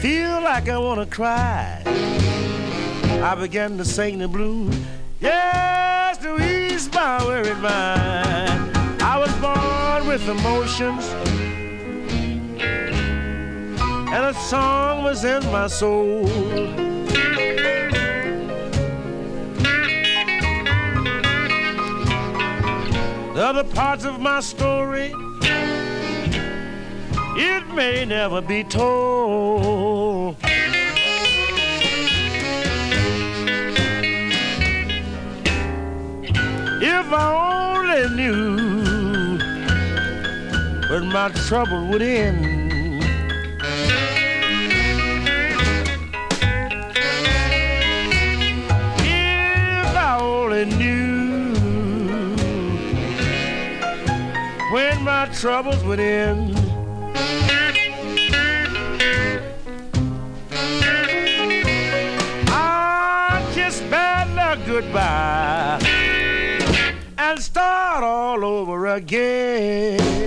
feel 0.00 0.40
like 0.42 0.68
I 0.68 0.78
wanna 0.78 1.06
cry. 1.06 1.82
I 3.22 3.34
begin 3.36 3.78
to 3.78 3.84
sing 3.84 4.18
the 4.18 4.26
blues, 4.26 4.76
yes, 5.20 6.18
to 6.18 6.36
ease 6.42 6.92
my 6.92 7.24
worried 7.24 7.58
mind. 7.58 8.76
I 9.00 9.18
was 9.18 9.32
born 9.34 10.08
with 10.08 10.28
emotions, 10.28 11.06
and 14.10 14.24
a 14.24 14.34
song 14.34 15.04
was 15.04 15.24
in 15.24 15.44
my 15.52 15.68
soul. 15.68 16.85
Other 23.56 23.74
parts 23.74 24.04
of 24.04 24.20
my 24.20 24.38
story, 24.40 25.10
it 27.38 27.66
may 27.74 28.04
never 28.04 28.42
be 28.42 28.62
told. 28.62 30.36
If 36.82 37.12
I 37.12 37.72
only 37.78 38.14
knew 38.14 39.38
when 40.90 41.06
my 41.08 41.30
trouble 41.46 41.86
would 41.86 42.02
end. 42.02 42.45
troubles 55.34 55.82
would 55.84 56.00
end. 56.00 56.56
I 62.48 63.50
kiss 63.54 63.80
bad 63.82 64.34
luck 64.34 64.58
goodbye 64.66 65.78
and 67.18 67.40
start 67.40 68.04
all 68.04 68.44
over 68.44 68.86
again. 68.86 70.25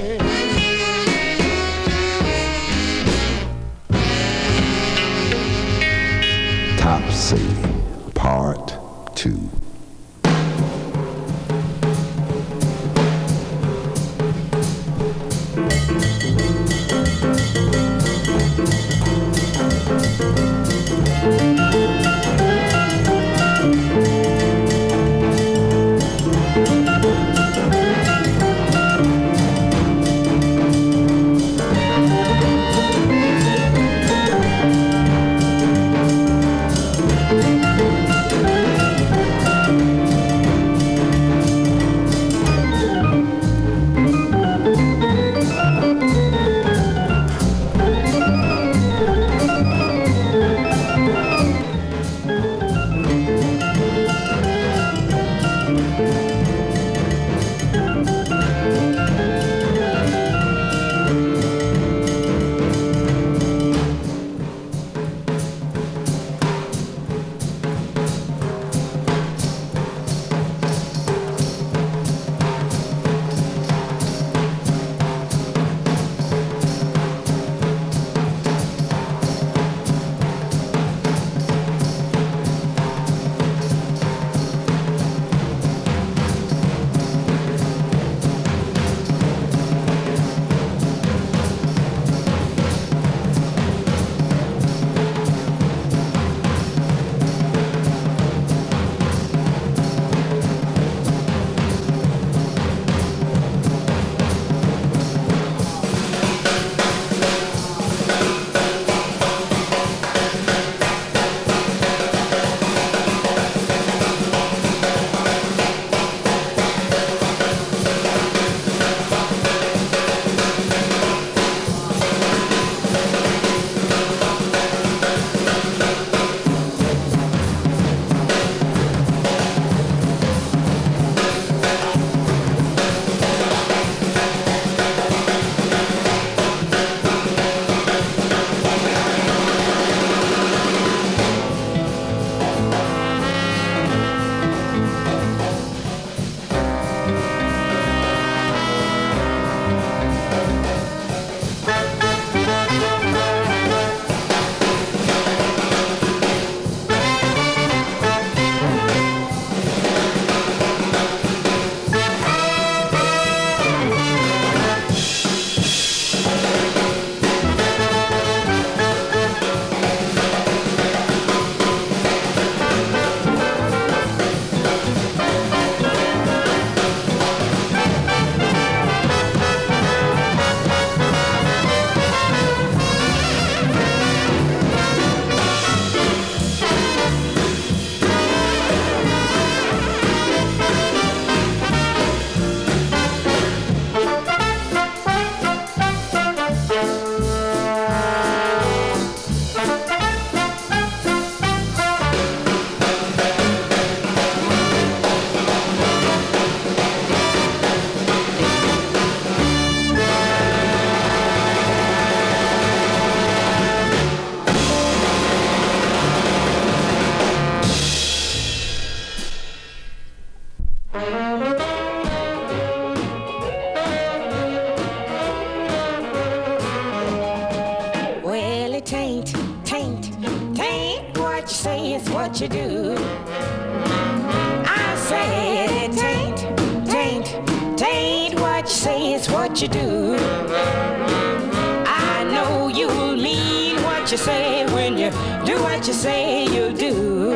Do 245.49 245.63
what 245.63 245.87
you 245.87 245.93
say 245.93 246.45
you'll 246.53 246.77
do. 246.87 247.31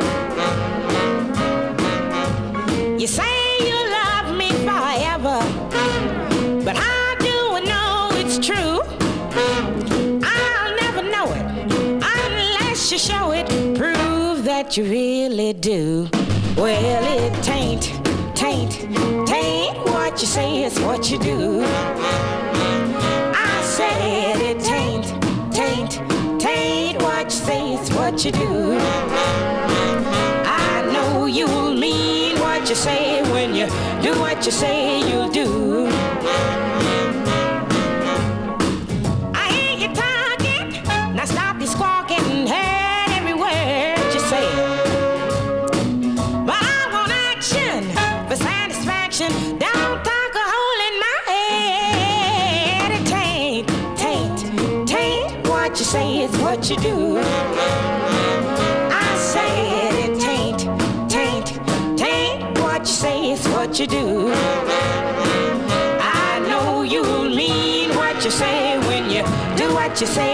You 3.00 3.08
say 3.08 3.34
you 3.68 3.76
love 3.98 4.28
me 4.40 4.50
forever, 4.68 5.38
but 6.64 6.76
I 6.78 7.16
do 7.28 7.38
know 7.70 8.08
it's 8.20 8.38
true? 8.48 8.76
I'll 10.22 10.74
never 10.84 11.02
know 11.14 11.26
it 11.38 11.46
unless 12.16 12.92
you 12.92 12.98
show 12.98 13.32
it. 13.32 13.46
Prove 13.76 14.44
that 14.44 14.76
you 14.76 14.84
really 14.84 15.52
do. 15.52 16.08
Well, 16.56 17.04
it 17.18 17.32
tain't, 17.42 17.86
tain't, 18.36 18.74
tain't 19.26 19.76
what 19.86 20.20
you 20.20 20.28
say, 20.28 20.62
it's 20.62 20.78
what 20.78 21.10
you 21.10 21.18
do. 21.18 22.43
what 28.14 28.24
you 28.24 28.30
do. 28.30 28.78
I 30.46 30.88
know 30.92 31.26
you'll 31.26 31.74
mean 31.74 32.38
what 32.38 32.68
you 32.68 32.76
say 32.76 33.20
when 33.32 33.56
you 33.56 33.66
do 34.02 34.16
what 34.20 34.46
you 34.46 34.52
say 34.52 35.00
you'll 35.10 35.30
do. 35.30 35.88
I 39.34 39.90
now 41.16 41.24
stop 41.24 41.60
squawking, 41.64 42.46
head 42.46 43.10
every 43.18 43.34
word 43.34 43.98
you 44.14 44.20
say. 44.30 44.46
But 46.46 46.60
I 46.62 46.88
want 46.92 47.10
action 47.32 47.82
for 48.28 48.36
satisfaction. 48.36 49.32
Don't 49.58 49.98
talk 50.08 50.32
a 50.42 50.44
hole 50.52 50.80
in 50.88 50.94
my 51.04 51.18
head. 51.26 52.90
It. 52.92 53.04
What 55.48 55.78
you 55.80 55.84
say 55.84 56.22
is 56.22 56.36
what 56.38 56.70
you 56.70 56.76
do. 56.76 57.13
what 69.94 70.00
you 70.00 70.06
say. 70.08 70.33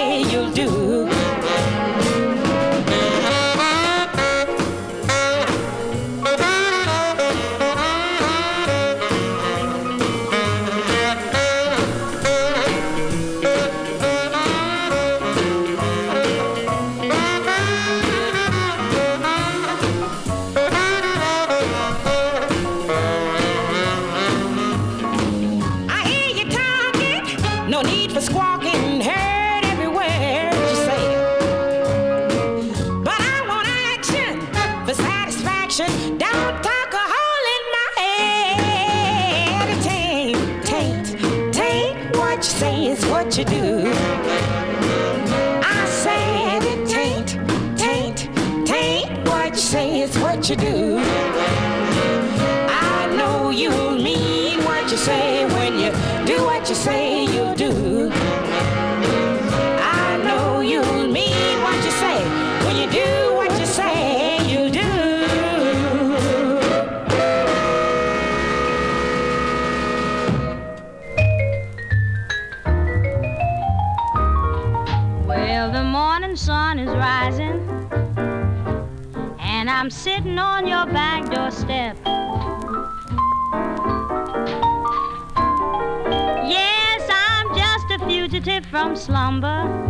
from 88.70 88.94
slumber. 88.94 89.89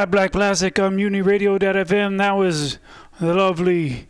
Flat 0.00 0.10
Black 0.10 0.32
Plastic 0.32 0.78
on 0.78 0.96
MutinyRadio.fm. 0.96 2.16
That 2.16 2.30
was 2.30 2.78
the 3.20 3.34
lovely 3.34 4.08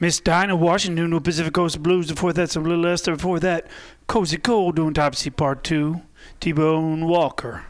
Miss 0.00 0.18
Dinah 0.18 0.56
Washington 0.56 1.14
with 1.14 1.22
Pacific 1.22 1.54
Coast 1.54 1.80
Blues. 1.80 2.10
Before 2.10 2.32
that, 2.32 2.50
some 2.50 2.64
Little 2.64 2.84
Esther. 2.86 3.14
Before 3.14 3.38
that, 3.38 3.68
Cozy 4.08 4.36
Cole 4.36 4.72
doing 4.72 4.94
Topsy 4.94 5.30
Part 5.30 5.62
2. 5.62 6.02
T-Bone 6.40 7.06
Walker 7.06 7.64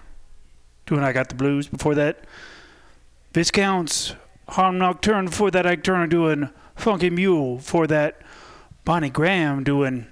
doing 0.87 1.03
I 1.05 1.12
Got 1.12 1.29
the 1.29 1.35
Blues. 1.35 1.69
Before 1.69 1.95
that, 1.95 2.24
Viscounts 3.35 4.15
Harlem 4.49 4.79
Nocturne. 4.79 5.27
Before 5.27 5.51
that, 5.51 5.66
Ike 5.66 5.85
Turner 5.85 6.07
doing 6.07 6.49
Funky 6.74 7.11
Mule. 7.11 7.57
Before 7.57 7.87
that, 7.87 8.23
Bonnie 8.87 9.11
Graham 9.11 9.62
doing 9.62 10.07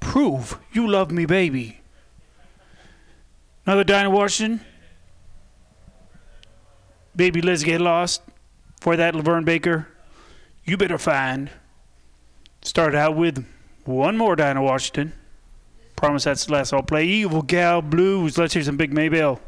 Prove 0.00 0.58
You 0.72 0.88
Love 0.88 1.10
Me 1.10 1.26
Baby. 1.26 1.82
Another 3.66 3.84
Dinah 3.84 4.08
Washington 4.08 4.64
baby, 7.14 7.42
let's 7.42 7.62
get 7.62 7.80
lost 7.80 8.22
for 8.80 8.96
that 8.96 9.14
LaVern 9.14 9.44
Baker. 9.44 9.88
You 10.64 10.76
better 10.76 10.98
find. 10.98 11.50
Start 12.62 12.94
out 12.94 13.16
with 13.16 13.44
one 13.84 14.16
more 14.16 14.36
Dinah 14.36 14.62
Washington. 14.62 15.12
Promise 15.96 16.24
that's 16.24 16.46
the 16.46 16.52
last 16.52 16.72
I'll 16.72 16.82
play. 16.82 17.04
Evil 17.04 17.42
Gal 17.42 17.82
Blues. 17.82 18.38
Let's 18.38 18.54
hear 18.54 18.62
some 18.62 18.76
Big 18.76 18.92
Maybelle. 18.92 19.40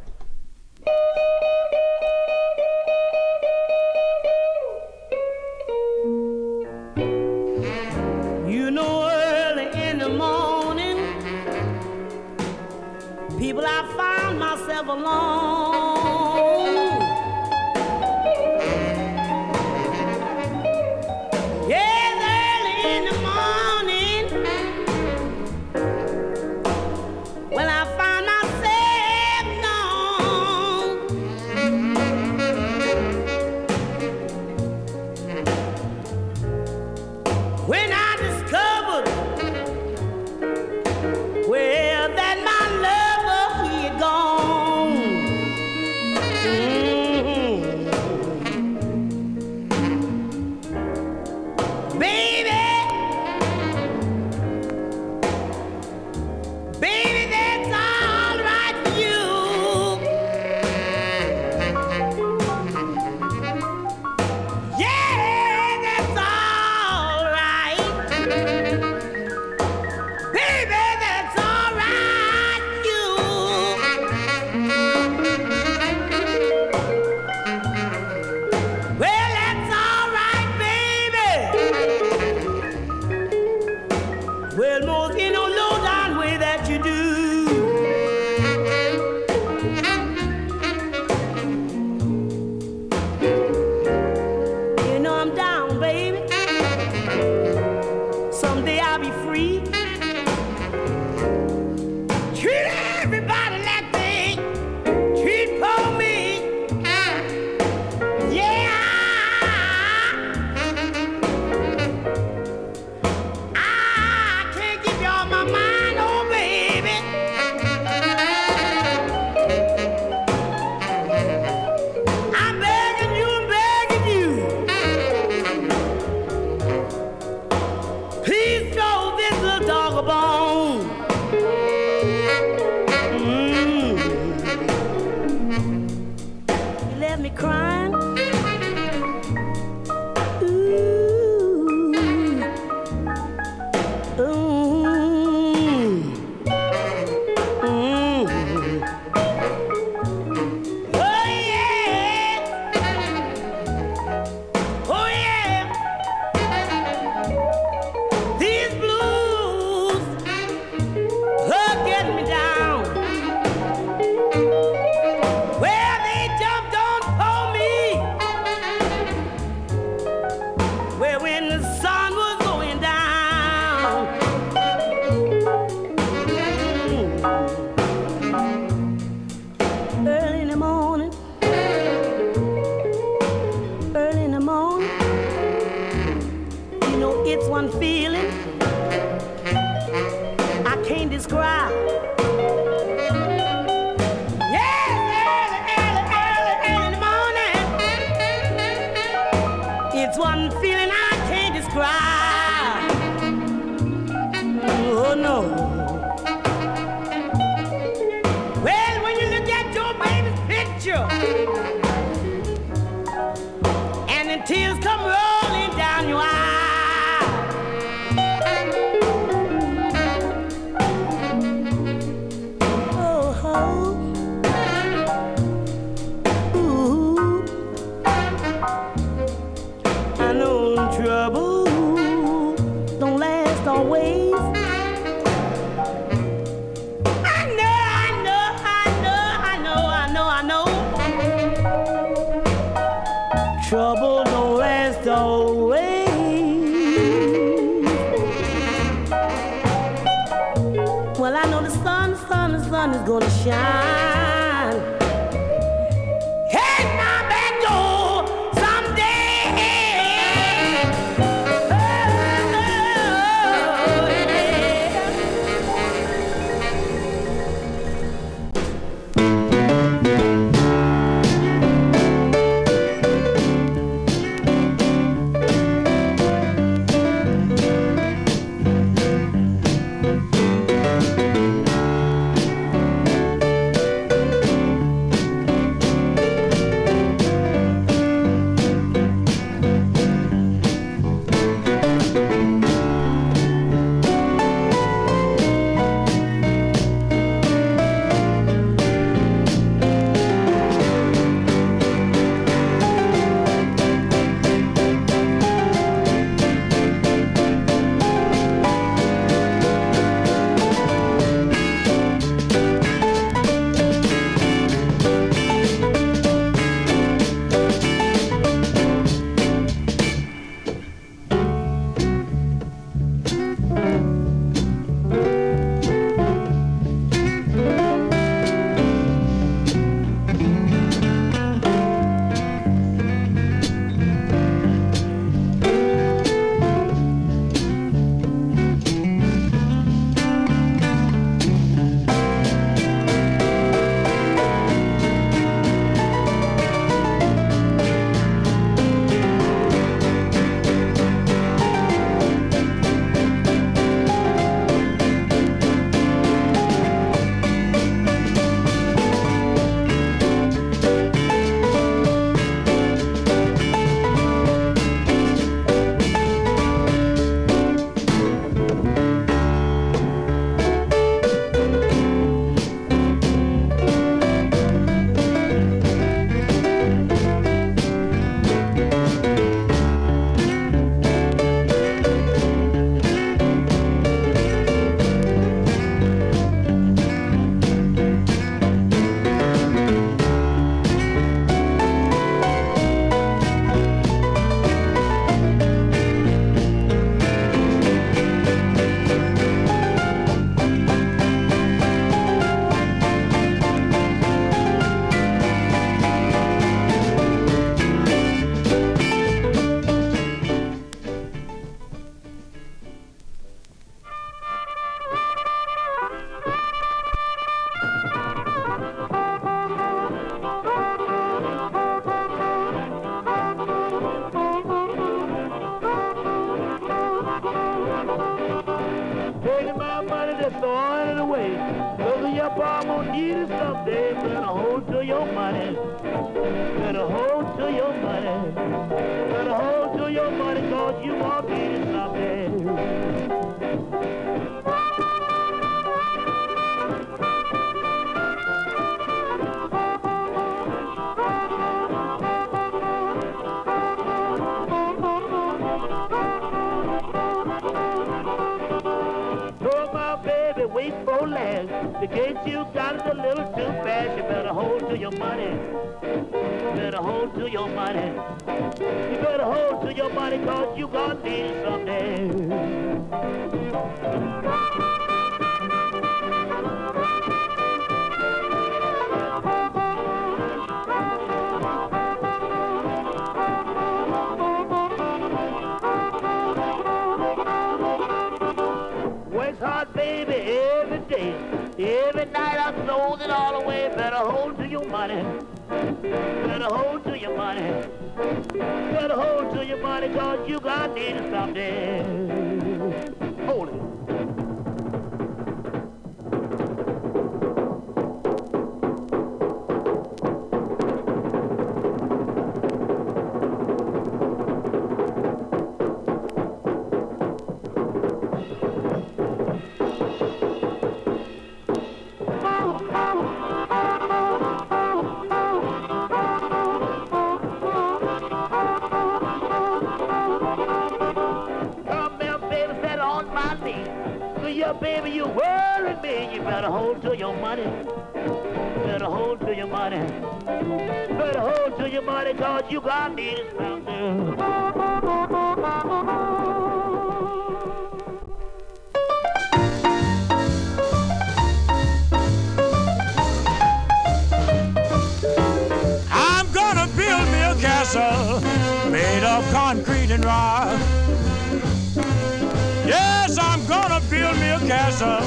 Yes, 563.27 563.39
I'm 563.39 563.65
gonna 563.65 564.03
build 564.11 564.37
me 564.37 564.51
a 564.51 564.59
castle 564.59 565.25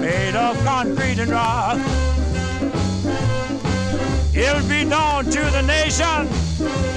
made 0.00 0.36
of 0.36 0.56
concrete 0.62 1.18
and 1.18 1.32
rock. 1.32 1.76
It'll 4.32 4.68
be 4.68 4.84
known 4.84 5.24
to 5.24 5.40
the 5.50 5.62
nation 5.62 6.28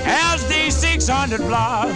as 0.06 0.48
the 0.48 0.70
600 0.70 1.40
block. 1.40 1.88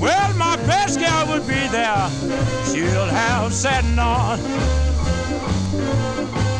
Well, 0.00 0.34
my 0.34 0.56
best 0.66 0.98
gal 0.98 1.24
will 1.28 1.46
be 1.46 1.68
there. 1.68 2.10
She'll 2.66 3.06
have 3.06 3.54
satin 3.54 3.96
on. 3.96 4.40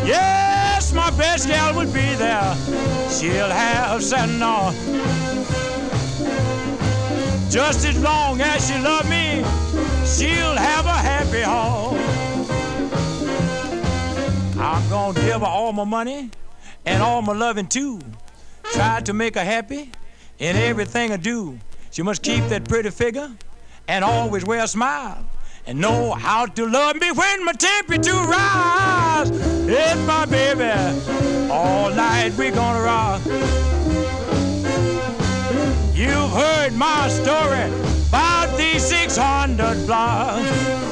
Yes, 0.07 0.93
my 0.93 1.11
best 1.11 1.48
gal 1.48 1.74
will 1.74 1.93
be 1.93 2.15
there. 2.15 2.55
She'll 3.11 3.51
have 3.51 4.05
satin 4.05 4.40
on. 4.40 4.73
Just 7.48 7.86
as 7.86 7.98
long 8.03 8.40
as 8.43 8.69
she 8.69 8.77
love 8.77 9.09
me, 9.09 9.15
she'll 10.16 10.56
have 10.56 10.86
a 10.86 10.98
happy 11.10 11.43
home. 11.43 11.98
I'm 14.59 14.88
gonna 14.88 15.20
give 15.20 15.40
her 15.40 15.47
all 15.47 15.72
my 15.72 15.84
money 15.84 16.30
and 16.86 17.02
all 17.02 17.20
my 17.20 17.34
loving 17.34 17.66
too. 17.66 18.01
Try 18.72 19.01
to 19.01 19.12
make 19.12 19.34
her 19.34 19.44
happy 19.44 19.90
in 20.38 20.56
everything 20.56 21.12
I 21.12 21.18
do. 21.18 21.59
She 21.90 22.02
must 22.02 22.22
keep 22.22 22.44
that 22.48 22.66
pretty 22.68 22.90
figure 22.90 23.30
and 23.88 24.05
always 24.05 24.44
wear 24.44 24.64
a 24.64 24.68
smile 24.68 25.24
and 25.66 25.80
know 25.80 26.12
how 26.12 26.47
to 26.47 26.66
love 26.66 26.97
me 26.97 27.10
when 27.10 27.44
my 27.44 27.52
temperature 27.52 28.12
rise. 28.12 29.30
It's 29.68 30.01
my 30.06 30.24
baby. 30.24 31.51
All 31.51 31.90
night 31.90 32.32
we 32.38 32.51
gonna 32.51 32.80
rock. 32.80 33.20
You've 35.94 36.30
heard 36.30 36.72
my 36.74 37.09
story 37.09 37.95
about 38.09 38.57
these 38.57 38.85
600 38.87 39.87
blocks. 39.87 40.87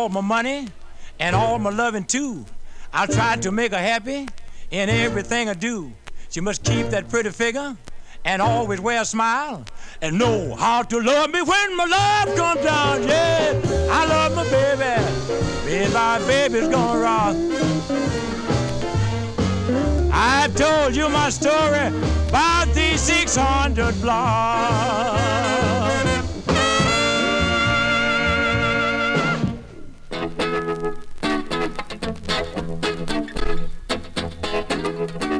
All 0.00 0.08
my 0.08 0.22
money 0.22 0.66
and 1.18 1.36
all 1.36 1.58
my 1.58 1.68
loving 1.68 2.04
too. 2.04 2.46
I'll 2.90 3.06
try 3.06 3.36
to 3.36 3.52
make 3.52 3.72
her 3.72 3.78
happy 3.92 4.26
in 4.70 4.88
everything 4.88 5.50
I 5.50 5.54
do. 5.54 5.92
She 6.30 6.40
must 6.40 6.64
keep 6.64 6.86
that 6.86 7.10
pretty 7.10 7.28
figure 7.28 7.76
and 8.24 8.40
always 8.40 8.80
wear 8.80 9.02
a 9.02 9.04
smile 9.04 9.62
and 10.00 10.18
know 10.18 10.56
how 10.56 10.82
to 10.84 11.00
love 11.00 11.30
me 11.30 11.42
when 11.42 11.76
my 11.76 11.84
love 11.84 12.34
comes 12.34 12.62
down. 12.62 13.02
Yeah, 13.06 13.60
I 13.90 14.06
love 14.06 14.34
my 14.34 14.44
baby. 14.48 14.94
Me, 15.66 15.92
my 15.92 16.18
baby's 16.26 16.68
gonna 16.68 16.98
rock. 16.98 17.36
I've 20.12 20.54
told 20.56 20.96
you 20.96 21.10
my 21.10 21.28
story 21.28 21.88
about 22.28 22.72
these 22.74 23.02
600 23.02 24.00
blocks. 24.00 25.70
You 34.90 35.30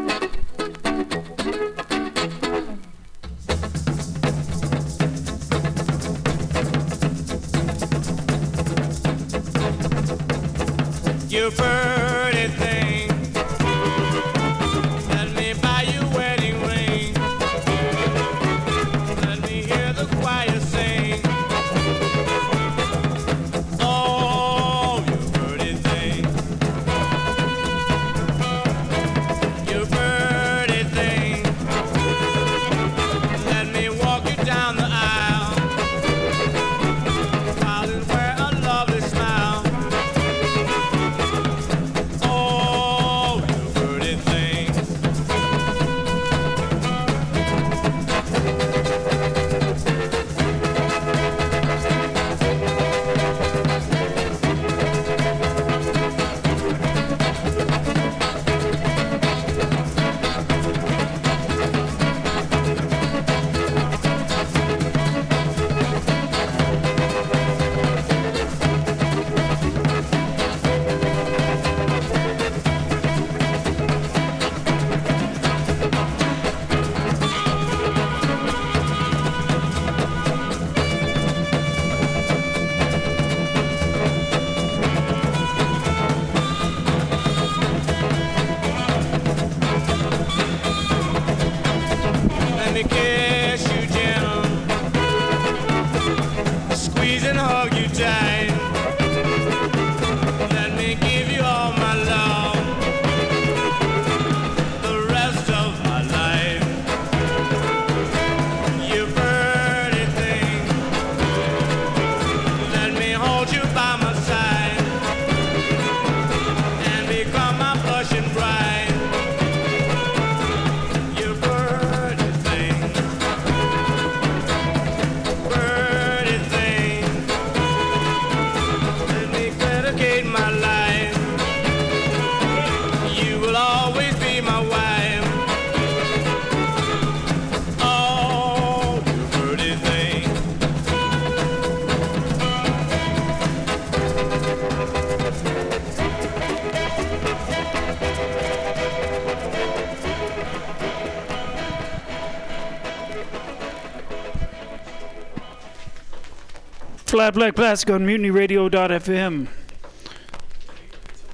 Flat 157.21 157.35
Black 157.35 157.55
Plastic 157.55 157.91
on 157.91 158.07
MutinyRadio.fm. 158.07 159.47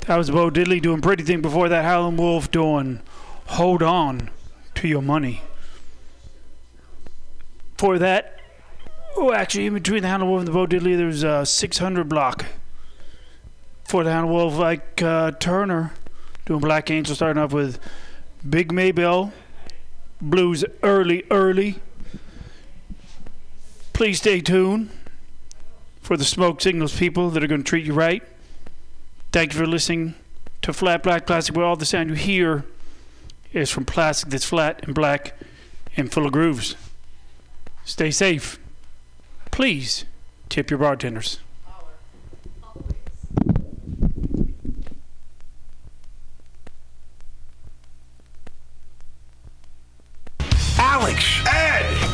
That 0.09 0.17
was 0.17 0.33
Bo 0.33 0.51
Diddley 0.51 0.83
doing 0.83 1.01
Pretty 1.01 1.23
Thing. 1.23 1.41
Before 1.41 1.69
that, 1.69 1.85
Howlin' 1.85 2.17
Wolf 2.17 2.51
doing 2.51 3.01
Hold 3.47 3.85
On 3.85 4.29
to 4.75 4.89
Your 4.89 5.01
Money. 5.01 5.43
For 7.79 8.01
that, 8.01 8.41
oh, 9.15 9.33
actually, 9.33 9.67
in 9.67 9.75
between 9.75 10.03
the 10.03 10.09
Howlin' 10.09 10.29
Wolf 10.29 10.41
and 10.41 10.49
the 10.49 10.53
Bo 10.53 10.67
Diddley, 10.67 10.97
there's 10.97 11.23
a 11.23 11.47
600 11.47 12.09
block. 12.09 12.47
For 13.85 14.03
the 14.03 14.11
Howlin' 14.11 14.33
Wolf, 14.33 14.57
like 14.57 15.01
uh, 15.01 15.31
Turner 15.39 15.93
doing 16.47 16.59
Black 16.59 16.91
Angel, 16.91 17.15
starting 17.15 17.41
off 17.41 17.53
with 17.53 17.79
Big 18.51 18.73
Maybelle, 18.73 19.33
Blues 20.21 20.65
Early 20.83 21.23
Early. 21.31 21.77
Please 23.93 24.19
stay 24.19 24.41
tuned 24.41 24.91
for 26.07 26.17
the 26.17 26.25
smoke 26.25 26.61
signals 26.61 26.97
people 26.97 27.31
that 27.31 27.43
are 27.43 27.49
going 27.49 27.65
to 27.65 27.69
treat 27.69 27.85
you 27.85 27.93
right. 27.93 28.23
Thank 29.33 29.53
you 29.53 29.59
for 29.59 29.67
listening 29.67 30.15
to 30.63 30.73
Flat 30.73 31.03
Black 31.03 31.27
Plastic, 31.27 31.57
where 31.57 31.67
all 31.67 31.75
the 31.75 31.85
sound 31.85 32.11
you 32.11 32.15
hear 32.15 32.65
is 33.53 33.71
from 33.71 33.85
plastic 33.85 34.31
that's 34.31 34.45
flat 34.45 34.85
and 34.85 34.95
black 34.95 35.37
and 35.97 36.13
full 36.13 36.25
of 36.25 36.31
grooves. 36.31 36.77
Stay 37.85 38.13
safe. 38.13 38.61
Please 39.51 40.05
tip 40.49 40.71
your 40.71 40.79
bartenders. 40.79 41.41
Alex! 50.79 51.56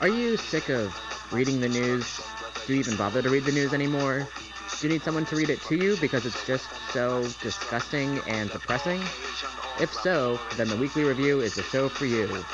Are 0.00 0.08
you 0.08 0.36
sick 0.36 0.68
of 0.68 0.96
reading 1.30 1.60
the 1.60 1.68
news? 1.68 2.20
Do 2.66 2.74
you 2.74 2.80
even 2.80 2.96
bother 2.96 3.22
to 3.22 3.30
read 3.30 3.44
the 3.44 3.52
news 3.52 3.72
anymore? 3.72 4.28
Do 4.80 4.86
you 4.86 4.92
need 4.92 5.02
someone 5.02 5.24
to 5.26 5.36
read 5.36 5.50
it 5.50 5.62
to 5.62 5.76
you 5.76 5.96
because 5.96 6.26
it's 6.26 6.44
just 6.46 6.68
so 6.92 7.28
disgusting 7.40 8.18
and 8.26 8.50
depressing? 8.50 9.00
If 9.80 9.92
so, 9.92 10.40
then 10.56 10.68
the 10.68 10.76
Weekly 10.76 11.04
Review 11.04 11.40
is 11.40 11.54
the 11.54 11.62
show 11.62 11.88
for 11.88 12.06
you. 12.06 12.44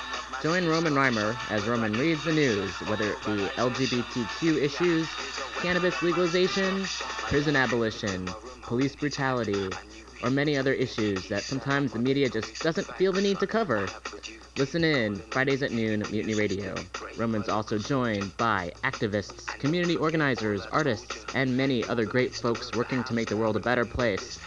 Join 0.43 0.67
Roman 0.67 0.95
Reimer 0.95 1.37
as 1.51 1.67
Roman 1.67 1.93
reads 1.93 2.25
the 2.25 2.33
news, 2.33 2.79
whether 2.83 3.13
it 3.13 3.25
be 3.25 3.47
LGBTQ 3.57 4.63
issues, 4.63 5.09
cannabis 5.61 6.03
legalization, 6.03 6.87
prison 7.23 7.57
abolition, 7.57 8.29
police 8.63 8.95
brutality, 8.95 9.71
or 10.23 10.31
many 10.31 10.57
other 10.57 10.73
issues 10.73 11.29
that 11.29 11.43
sometimes 11.43 11.93
the 11.93 11.99
media 11.99 12.29
just 12.29 12.63
doesn't 12.63 12.87
feel 12.97 13.13
the 13.13 13.21
need 13.21 13.39
to 13.41 13.47
cover. 13.47 13.89
Listen 14.57 14.83
in 14.83 15.17
Fridays 15.17 15.63
at 15.63 15.71
noon, 15.71 16.03
at 16.03 16.11
Mutiny 16.11 16.35
Radio. 16.35 16.75
Roman's 17.17 17.49
also 17.49 17.79
joined 17.79 18.37
by 18.37 18.73
activists, 18.83 19.47
community 19.47 19.97
organizers, 19.97 20.67
artists, 20.73 21.25
and 21.35 21.57
many 21.57 21.85
other 21.85 22.05
great 22.05 22.35
folks 22.35 22.73
working 22.73 23.05
to 23.05 23.15
make 23.15 23.29
the 23.29 23.37
world 23.37 23.57
a 23.57 23.61
better 23.61 23.85
place. 23.85 24.39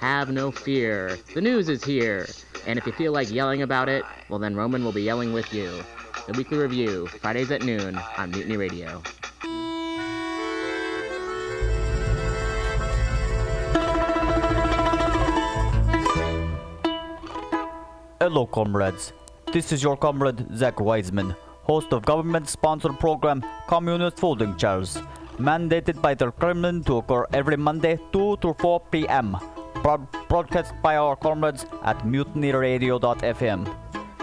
Have 0.00 0.30
no 0.30 0.50
fear. 0.50 1.18
The 1.34 1.40
news 1.40 1.68
is 1.68 1.84
here. 1.84 2.26
And 2.66 2.78
if 2.78 2.86
you 2.86 2.92
feel 2.92 3.12
like 3.12 3.30
yelling 3.30 3.62
about 3.62 3.88
it, 3.88 4.04
well 4.28 4.38
then 4.38 4.56
Roman 4.56 4.84
will 4.84 4.92
be 4.92 5.02
yelling 5.02 5.32
with 5.32 5.52
you. 5.52 5.82
The 6.26 6.32
Weekly 6.32 6.58
Review, 6.58 7.06
Fridays 7.06 7.50
at 7.50 7.62
noon 7.62 8.00
on 8.16 8.30
Mutiny 8.30 8.56
Radio. 8.56 9.02
Hello, 18.22 18.46
comrades. 18.46 19.12
This 19.52 19.72
is 19.72 19.82
your 19.82 19.96
comrade 19.96 20.46
Zach 20.56 20.78
Wiseman, 20.78 21.34
host 21.64 21.92
of 21.92 22.04
government-sponsored 22.04 23.00
program 23.00 23.44
Communist 23.66 24.20
Folding 24.20 24.56
Chairs, 24.56 24.96
mandated 25.38 26.00
by 26.00 26.14
the 26.14 26.30
Kremlin 26.30 26.84
to 26.84 26.98
occur 26.98 27.26
every 27.32 27.56
Monday 27.56 27.98
2 28.12 28.36
to 28.36 28.54
4 28.60 28.78
p.m. 28.92 29.36
Broad- 29.82 30.06
broadcast 30.28 30.72
by 30.84 30.94
our 30.94 31.16
comrades 31.16 31.66
at 31.82 31.98
mutinyradio.fm. 32.04 33.60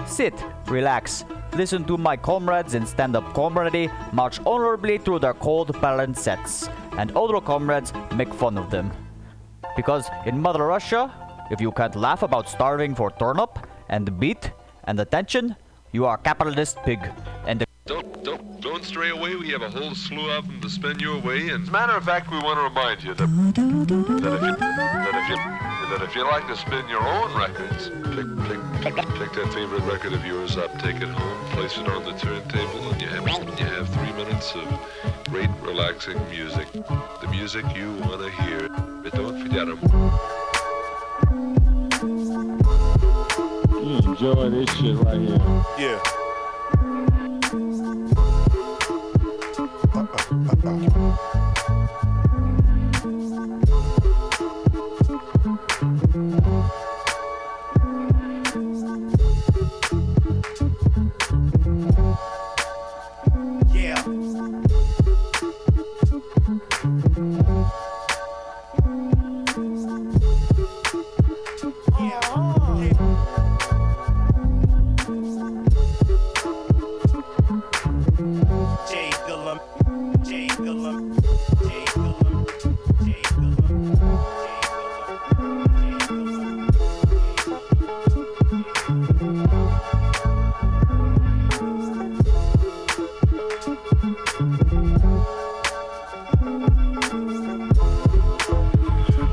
Sit, 0.07 0.45
relax, 0.67 1.25
listen 1.57 1.83
to 1.83 1.97
my 1.97 2.15
comrades 2.15 2.75
in 2.75 2.85
stand 2.85 3.17
up 3.17 3.33
comedy 3.33 3.89
march 4.13 4.39
honorably 4.45 4.97
through 4.97 5.19
their 5.19 5.33
cold 5.33 5.77
barren 5.81 6.15
sets, 6.15 6.69
and 6.93 7.11
other 7.17 7.41
comrades 7.41 7.91
make 8.15 8.33
fun 8.33 8.57
of 8.57 8.71
them. 8.71 8.93
Because 9.75 10.07
in 10.25 10.39
Mother 10.39 10.65
Russia, 10.67 11.13
if 11.51 11.59
you 11.59 11.73
can't 11.73 11.97
laugh 11.97 12.23
about 12.23 12.47
starving 12.47 12.95
for 12.95 13.11
turnip 13.11 13.59
and 13.89 14.19
beet 14.19 14.51
and 14.85 14.99
attention, 14.99 15.55
you 15.91 16.05
are 16.05 16.15
a 16.15 16.17
capitalist 16.17 16.77
pig. 16.85 16.99
And 17.45 17.65
Don't, 17.85 18.23
don't, 18.23 18.61
don't 18.61 18.83
stray 18.83 19.09
away. 19.09 19.35
We 19.35 19.49
have 19.49 19.63
a 19.63 19.69
whole 19.69 19.95
slew 19.95 20.29
of 20.29 20.45
them 20.47 20.61
to 20.61 20.69
spin 20.69 20.99
your 20.99 21.19
way. 21.19 21.49
And 21.49 21.63
as 21.63 21.69
a 21.69 21.71
matter 21.71 21.93
of 21.93 22.03
fact, 22.05 22.29
we 22.31 22.37
want 22.39 22.57
to 22.59 22.63
remind 22.63 23.03
you 23.03 23.13
that, 23.15 23.25
that, 23.25 23.57
if 23.57 24.43
you, 24.43 24.55
that, 24.59 25.15
if 25.21 25.29
you, 25.29 25.37
that 25.89 26.01
if 26.03 26.15
you 26.15 26.23
like 26.23 26.45
to 26.47 26.55
spin 26.55 26.87
your 26.87 27.01
own 27.01 27.33
records, 27.35 27.89
pick, 28.15 28.27
pick, 28.47 28.95
pick 29.17 29.31
that 29.33 29.51
favorite 29.53 29.81
record 29.83 30.13
of 30.13 30.23
yours 30.25 30.55
up, 30.57 30.71
take 30.79 30.97
it 30.97 31.09
home, 31.09 31.45
place 31.55 31.77
it 31.79 31.87
on 31.87 32.03
the 32.03 32.13
turntable, 32.13 32.91
and 32.91 33.01
you 33.01 33.07
have, 33.07 33.27
you 33.59 33.65
have 33.65 33.89
three 33.89 34.13
minutes 34.13 34.53
of 34.53 34.67
great, 35.29 35.49
relaxing 35.61 36.19
music. 36.29 36.71
The 36.71 37.27
music 37.31 37.65
you 37.75 37.91
want 38.05 38.21
to 38.21 38.29
hear. 38.43 38.69
But 39.03 39.13
don't 39.13 39.41
forget 39.41 39.67
'em. 39.67 39.79
You 43.89 43.95
enjoy 43.95 44.51
this 44.51 44.69
shit 44.77 44.95
right 44.97 45.19
here. 45.19 45.41
Yeah. 45.79 45.99
Yeah. 50.63 51.25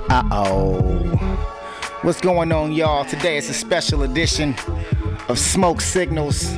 Uh 0.09 0.23
oh. 0.33 1.17
What's 2.03 2.21
going 2.21 2.53
on, 2.53 2.73
y'all? 2.73 3.05
Today 3.05 3.39
it's 3.39 3.49
a 3.49 3.55
special 3.55 4.03
edition 4.03 4.55
of 5.29 5.39
Smoke 5.39 5.81
Signals. 5.81 6.57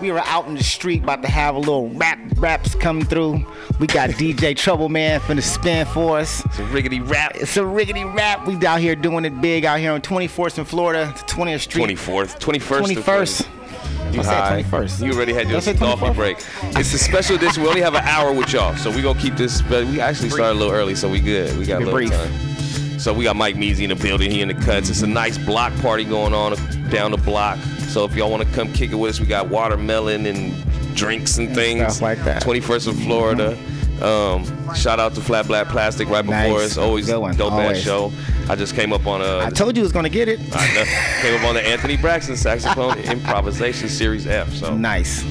We 0.00 0.12
were 0.12 0.20
out 0.20 0.46
in 0.46 0.54
the 0.54 0.62
street 0.62 1.02
about 1.02 1.22
to 1.22 1.28
have 1.28 1.56
a 1.56 1.58
little 1.58 1.88
rap 1.90 2.18
raps 2.36 2.74
coming 2.76 3.04
through. 3.04 3.44
We 3.80 3.88
got 3.88 4.10
DJ 4.10 4.56
Trouble 4.56 4.88
Man 4.88 5.20
finna 5.20 5.42
spin 5.42 5.86
for 5.86 6.18
us. 6.18 6.44
It's 6.44 6.58
a 6.60 6.62
riggedy 6.62 7.06
rap. 7.08 7.32
It's 7.34 7.56
a 7.56 7.60
riggedy 7.60 8.14
rap. 8.14 8.46
We 8.46 8.54
out 8.64 8.80
here 8.80 8.94
doing 8.94 9.24
it 9.24 9.40
big 9.40 9.64
out 9.64 9.80
here 9.80 9.92
on 9.92 10.00
24th 10.00 10.58
in 10.58 10.64
Florida 10.64 11.12
to 11.16 11.34
20th 11.34 11.60
Street. 11.60 11.98
24th, 11.98 12.38
21st. 12.38 12.96
21st. 13.02 14.14
You 14.14 14.22
said 14.22 14.24
high. 14.24 14.62
21st. 14.62 15.04
You 15.04 15.12
already 15.12 15.32
had 15.32 15.48
your 15.48 15.60
coffee 15.74 16.14
break. 16.14 16.38
It's 16.62 16.94
a 16.94 16.98
special 16.98 17.36
edition. 17.36 17.62
We 17.62 17.68
only 17.68 17.80
have 17.82 17.94
an 17.94 18.04
hour 18.04 18.32
with 18.32 18.52
y'all, 18.52 18.76
so 18.76 18.90
we 18.90 19.02
gonna 19.02 19.20
keep 19.20 19.34
this. 19.34 19.62
But 19.62 19.84
we 19.86 20.00
actually 20.00 20.30
started 20.30 20.52
a 20.52 20.58
little 20.58 20.72
early, 20.72 20.94
so 20.94 21.10
we 21.10 21.20
good. 21.20 21.58
We 21.58 21.66
got 21.66 21.82
a 21.82 21.84
little 21.84 21.94
brief. 21.94 22.10
time. 22.10 22.98
So 22.98 23.12
we 23.12 23.24
got 23.24 23.36
Mike 23.36 23.56
Measy 23.56 23.82
in 23.82 23.90
the 23.90 23.96
building. 23.96 24.30
He 24.30 24.42
in 24.42 24.48
the 24.48 24.54
cuts. 24.54 24.90
It's 24.90 25.02
a 25.02 25.06
nice 25.06 25.38
block 25.38 25.74
party 25.80 26.04
going 26.04 26.34
on 26.34 26.54
down 26.90 27.10
the 27.10 27.16
block. 27.16 27.58
So 27.98 28.04
if 28.04 28.14
y'all 28.14 28.30
want 28.30 28.44
to 28.46 28.54
come 28.54 28.72
kick 28.72 28.92
it 28.92 28.94
with 28.94 29.10
us, 29.10 29.20
we 29.20 29.26
got 29.26 29.48
watermelon 29.48 30.24
and 30.26 30.54
drinks 30.94 31.36
and 31.38 31.52
things. 31.52 31.82
stuff 31.96 32.00
like 32.00 32.22
that. 32.22 32.44
21st 32.44 32.86
of 32.86 32.96
Florida. 33.00 33.58
Um, 34.00 34.44
shout 34.76 35.00
out 35.00 35.16
to 35.16 35.20
Flat 35.20 35.48
Black 35.48 35.66
Plastic 35.66 36.08
right 36.08 36.24
before 36.24 36.60
us. 36.60 36.78
Always 36.78 37.06
Good 37.06 37.18
one. 37.18 37.36
dope 37.36 37.54
ass 37.54 37.60
Always. 37.60 37.82
show. 37.82 38.12
I 38.48 38.54
just 38.54 38.76
came 38.76 38.92
up 38.92 39.08
on 39.08 39.20
a. 39.20 39.38
I 39.44 39.50
told 39.50 39.76
you 39.76 39.80
it 39.80 39.84
was 39.84 39.90
gonna 39.90 40.08
get 40.08 40.28
it. 40.28 40.38
I 40.54 40.74
know. 40.74 40.84
Came 41.22 41.40
up 41.40 41.48
on 41.48 41.56
the 41.56 41.60
Anthony 41.66 41.96
Braxton 41.96 42.36
saxophone 42.36 42.98
improvisation 43.00 43.88
series 43.88 44.28
F. 44.28 44.52
So 44.52 44.76
nice. 44.76 45.24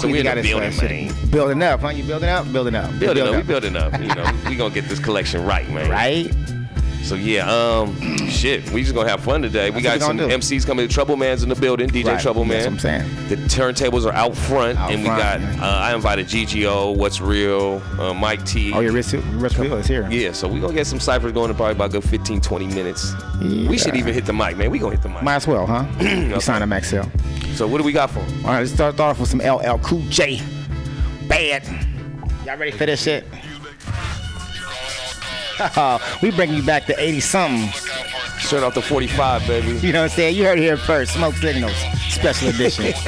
So 0.00 0.06
we 0.06 0.20
in 0.20 0.24
got 0.24 0.40
building, 0.40 0.76
man. 0.76 1.28
Building 1.28 1.60
up, 1.60 1.80
huh? 1.80 1.88
You 1.88 2.04
building 2.04 2.28
up? 2.28 2.52
Building 2.52 2.76
up. 2.76 2.96
Building 3.00 3.24
Build 3.24 3.34
up, 3.34 3.34
we 3.34 3.42
building 3.42 3.74
up. 3.74 4.00
You 4.00 4.14
know, 4.14 4.32
we 4.48 4.54
gonna 4.54 4.72
get 4.72 4.84
this 4.84 5.00
collection 5.00 5.44
right, 5.44 5.68
man. 5.70 5.90
Right. 5.90 6.32
So 7.02 7.16
yeah, 7.16 7.50
um, 7.50 7.96
shit, 8.28 8.70
we 8.70 8.82
just 8.82 8.94
gonna 8.94 9.08
have 9.08 9.20
fun 9.22 9.42
today. 9.42 9.70
We 9.70 9.82
That's 9.82 9.98
got 9.98 10.06
what 10.08 10.14
we 10.14 10.20
some 10.20 10.28
gonna 10.28 10.40
do. 10.40 10.56
MCs 10.56 10.64
coming. 10.66 10.88
Trouble 10.88 11.16
Man's 11.16 11.42
in 11.42 11.48
the 11.48 11.54
building. 11.56 11.88
DJ 11.90 12.04
Right, 12.12 12.20
Trouble 12.20 12.44
that's 12.44 12.64
Man. 12.64 12.74
what 12.74 12.84
I'm 12.84 13.06
saying. 13.08 13.28
The 13.28 13.36
turntables 13.48 14.06
are 14.06 14.12
out 14.12 14.36
front, 14.36 14.78
Out 14.78 14.92
and 14.92 15.04
front, 15.04 15.18
we 15.18 15.22
got. 15.22 15.40
yeah. 15.40 15.64
Uh, 15.64 15.78
I 15.78 15.94
invited 15.94 16.26
GGO, 16.28 16.96
What's 16.96 17.20
Real, 17.20 17.82
uh, 17.98 18.14
Mike 18.14 18.44
T. 18.46 18.72
Oh, 18.72 18.80
your 18.80 18.92
wrist, 18.92 19.14
wrist 19.32 19.58
wheel 19.58 19.74
is 19.76 19.86
here. 19.86 20.08
Yeah, 20.10 20.32
so 20.32 20.46
we 20.48 20.60
gonna 20.60 20.72
get 20.74 20.86
some 20.86 21.00
ciphers 21.00 21.32
going 21.32 21.50
in 21.50 21.56
probably 21.56 21.72
about 21.72 21.90
a 21.90 21.92
good 22.00 22.04
15, 22.04 22.40
20 22.40 22.66
minutes. 22.68 23.14
We 23.40 23.76
should 23.76 23.94
Yeah. 23.94 24.00
even 24.00 24.14
hit 24.14 24.24
the 24.24 24.32
mic, 24.32 24.56
man. 24.56 24.70
We 24.70 24.78
gonna 24.78 24.92
hit 24.94 25.02
the 25.02 25.08
mic. 25.08 25.22
Might 25.22 25.34
as 25.36 25.46
well, 25.46 25.66
huh? 25.66 25.84
you 26.00 26.40
sign 26.40 26.62
up 26.62 26.82
XL. 26.84 27.02
So 27.54 27.66
what 27.66 27.78
do 27.78 27.84
we 27.84 27.92
got 27.92 28.10
for 28.10 28.20
'em? 28.20 28.44
All 28.46 28.52
right, 28.52 28.60
let's 28.60 28.72
start, 28.72 28.94
start 28.94 29.10
off 29.16 29.20
with 29.20 29.28
some 29.28 29.40
LL 29.40 29.78
Cool 29.78 30.02
J. 30.08 30.40
Bad. 31.28 31.64
Y'all 32.46 32.56
ready 32.56 32.70
for 32.70 32.86
this 32.86 33.02
shit? 33.02 33.24
we 36.22 36.30
bring 36.30 36.52
you 36.52 36.62
back 36.62 36.86
to 36.86 36.94
80 36.98 37.20
something. 37.20 37.68
Straight 38.38 38.62
off 38.62 38.74
the 38.74 38.82
45, 38.82 39.46
baby. 39.46 39.86
You 39.86 39.92
know 39.92 40.02
what 40.02 40.10
I'm 40.10 40.16
saying? 40.16 40.36
You 40.36 40.44
heard 40.44 40.58
it 40.58 40.62
here 40.62 40.76
first. 40.76 41.14
Smoke 41.14 41.34
Signals, 41.34 41.76
special 42.08 42.48
edition. 42.48 42.92
can 42.92 42.92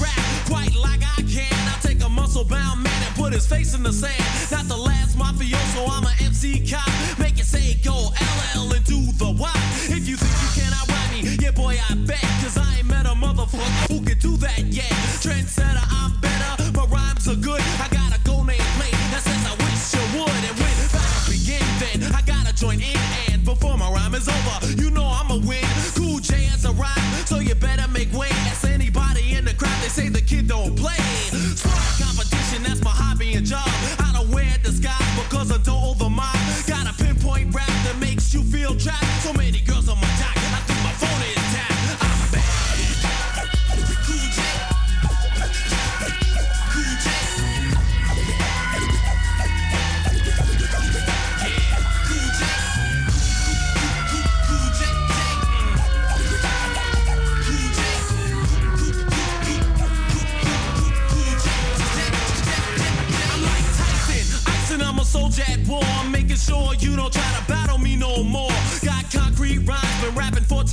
rap 0.00 0.46
quite 0.46 0.74
like 0.76 1.00
I 1.02 1.22
can. 1.22 1.68
I 1.68 1.78
take 1.80 2.02
a 2.02 2.08
muscle 2.08 2.44
bound 2.44 2.82
man 2.82 3.02
and 3.06 3.14
put 3.16 3.32
his 3.32 3.46
face 3.46 3.74
in 3.74 3.82
the 3.82 3.92
sand. 3.92 4.14
Not 4.50 4.66
the 4.68 4.76
last 4.76 5.18
mafioso, 5.18 5.88
I'm 5.90 6.04
a 6.04 6.24
MC 6.24 6.66
cop. 6.70 6.91
I. 11.94 12.20
Cause 12.42 12.58
I 12.58 12.78
ain't 12.78 12.86
met 12.86 13.06
a 13.06 13.10
motherfucker 13.10 13.88
who 13.88 14.01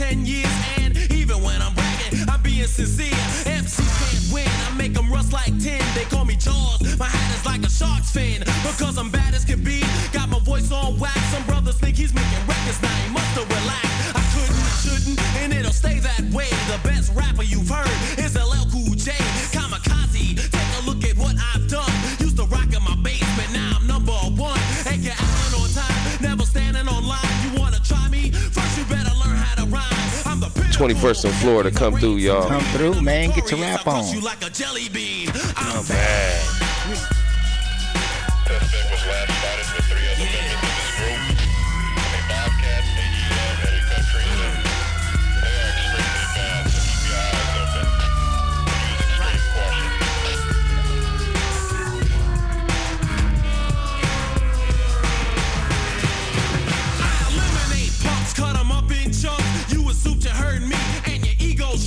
10 0.10 0.26
years, 0.26 0.50
and 0.78 0.98
even 1.12 1.40
when 1.44 1.62
I'm 1.62 1.72
bragging, 1.76 2.28
I'm 2.28 2.42
being 2.42 2.66
sincere. 2.66 3.14
MCs 3.46 3.94
can't 4.00 4.34
win, 4.34 4.48
I 4.68 4.76
make 4.76 4.96
them 4.96 5.12
rust 5.12 5.32
like 5.32 5.54
tin. 5.60 5.84
They 5.94 6.06
call 6.06 6.26
me 6.26 6.36
Jaws, 6.36 6.98
my 6.98 7.06
hat 7.06 7.36
is 7.38 7.46
like 7.46 7.62
a 7.64 7.70
shark's 7.70 8.10
fin. 8.10 8.40
Because 8.66 8.98
I'm 8.98 9.12
bad 9.12 9.29
21st 30.80 31.26
in 31.26 31.32
Florida. 31.42 31.72
Come 31.72 31.96
through, 31.96 32.16
y'all. 32.16 32.48
Come 32.48 32.62
through, 32.72 33.02
man. 33.02 33.32
Get 33.32 33.52
your 33.52 33.60
rap 33.60 33.86
on. 33.86 34.06
I'm 35.58 35.86
bad. 35.86 36.60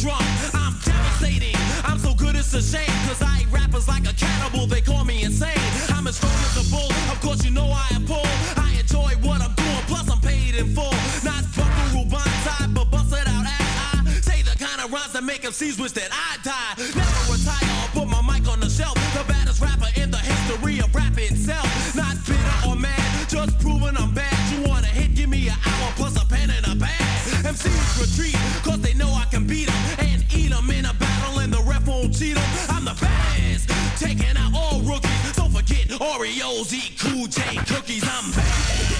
Drunk. 0.02 0.26
I'm 0.52 0.74
devastating. 0.82 1.54
I'm 1.84 1.98
so 1.98 2.12
good 2.14 2.34
it's 2.34 2.52
a 2.54 2.60
shame, 2.60 2.90
cause 3.06 3.22
I 3.22 3.42
eat 3.42 3.52
rappers 3.52 3.86
like 3.86 4.02
a 4.10 4.12
cannibal. 4.12 4.66
They 4.66 4.80
call 4.80 5.04
me 5.04 5.22
insane. 5.22 5.62
I'm 5.94 6.06
as 6.08 6.16
strong 6.16 6.34
as 6.50 6.56
a 6.58 6.70
bull. 6.74 6.90
Of 7.12 7.20
course, 7.20 7.44
you 7.44 7.52
know 7.52 7.70
I 7.70 7.86
am 7.94 8.04
full. 8.04 8.26
I 8.56 8.74
enjoy 8.80 9.14
what 9.22 9.40
I'm 9.40 9.54
doing, 9.54 9.84
plus 9.86 10.10
I'm 10.10 10.20
paid 10.20 10.56
in 10.56 10.74
full. 10.74 10.96
Not 11.22 11.46
buckaroo 11.54 12.04
banzai, 12.10 12.66
but 12.74 12.90
bust 12.90 13.12
it 13.12 13.28
out 13.28 13.46
as 13.46 13.74
I 13.94 14.20
say 14.26 14.42
the 14.42 14.58
kind 14.58 14.80
of 14.82 14.92
rhymes 14.92 15.12
that 15.12 15.22
make 15.22 15.42
MCs 15.42 15.78
wish 15.78 15.92
that 15.92 16.10
I 16.10 16.31
J 37.28 37.40
cookies. 37.66 38.02
I'm 38.04 38.32
bad. 38.32 38.91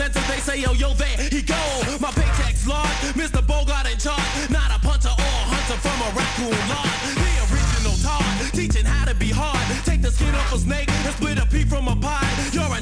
I 0.00 0.04
enter 0.04 0.20
they 0.30 0.38
say, 0.38 0.60
yo, 0.60 0.72
yo, 0.72 0.92
there 0.94 1.16
he 1.30 1.42
go. 1.42 1.58
My 1.98 2.12
paycheck's 2.12 2.66
large, 2.66 2.86
Mr. 3.18 3.44
Bogart 3.44 3.90
in 3.90 3.98
charge. 3.98 4.50
Not 4.50 4.70
a 4.70 4.78
punter 4.78 5.08
or 5.08 5.34
a 5.42 5.44
hunter 5.50 5.78
from 5.82 5.98
a 6.06 6.10
raccoon 6.14 6.54
lodge. 6.70 7.02
The 7.18 7.32
original 7.50 7.96
Todd, 7.98 8.54
teaching 8.54 8.84
how 8.84 9.06
to 9.06 9.14
be 9.14 9.30
hard. 9.30 9.58
Take 9.84 10.02
the 10.02 10.10
skin 10.10 10.34
off 10.34 10.52
a 10.52 10.58
snake 10.58 10.88
and 10.90 11.14
split 11.14 11.38
a 11.38 11.46
pea 11.46 11.64
from 11.64 11.88
a 11.88 11.96
pie. 11.96 12.30
You're 12.52 12.62
a 12.62 12.80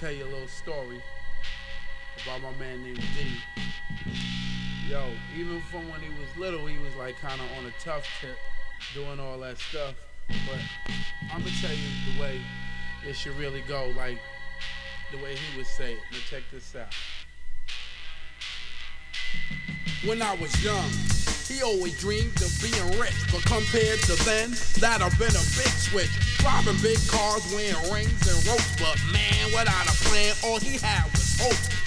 tell 0.00 0.10
you 0.12 0.24
a 0.24 0.32
little 0.32 0.48
story 0.48 0.98
about 2.24 2.40
my 2.40 2.50
man 2.58 2.82
named 2.82 3.04
D. 3.14 3.36
Yo, 4.88 5.12
even 5.40 5.60
from 5.62 5.90
when 5.90 6.00
he 6.00 6.10
was 6.20 6.28
little, 6.36 6.66
he 6.66 6.76
was 6.78 6.94
like 6.96 7.18
kind 7.18 7.40
of 7.40 7.46
on 7.58 7.64
a 7.64 7.72
tough 7.82 8.06
tip, 8.20 8.36
doing 8.92 9.18
all 9.18 9.38
that 9.38 9.56
stuff. 9.56 9.94
But 10.28 10.60
I'm 11.32 11.40
gonna 11.40 11.50
tell 11.62 11.72
you 11.72 11.88
the 12.12 12.20
way 12.20 12.40
it 13.08 13.14
should 13.14 13.36
really 13.38 13.62
go, 13.66 13.90
like 13.96 14.18
the 15.10 15.16
way 15.16 15.34
he 15.34 15.56
would 15.56 15.66
say 15.66 15.94
it. 15.94 15.98
Now 16.12 16.18
check 16.28 16.42
this 16.52 16.76
out. 16.76 16.94
When 20.04 20.20
I 20.20 20.34
was 20.36 20.52
young, 20.62 20.90
he 21.48 21.62
always 21.62 21.98
dreamed 21.98 22.36
of 22.42 22.52
being 22.60 23.00
rich, 23.00 23.16
but 23.32 23.42
compared 23.46 24.00
to 24.00 24.16
then, 24.24 24.50
that'd 24.78 25.00
have 25.00 25.18
been 25.18 25.32
a 25.32 25.46
big 25.56 25.72
switch. 25.88 26.12
Driving 26.38 26.76
big 26.82 26.98
cars, 27.08 27.42
wearing 27.54 27.74
rings 27.90 28.28
and 28.28 28.46
ropes, 28.46 28.76
but 28.76 29.00
man, 29.10 29.46
without 29.56 29.88
a 29.88 29.96
plan, 30.04 30.34
all 30.44 30.58
he 30.60 30.76
had 30.78 31.19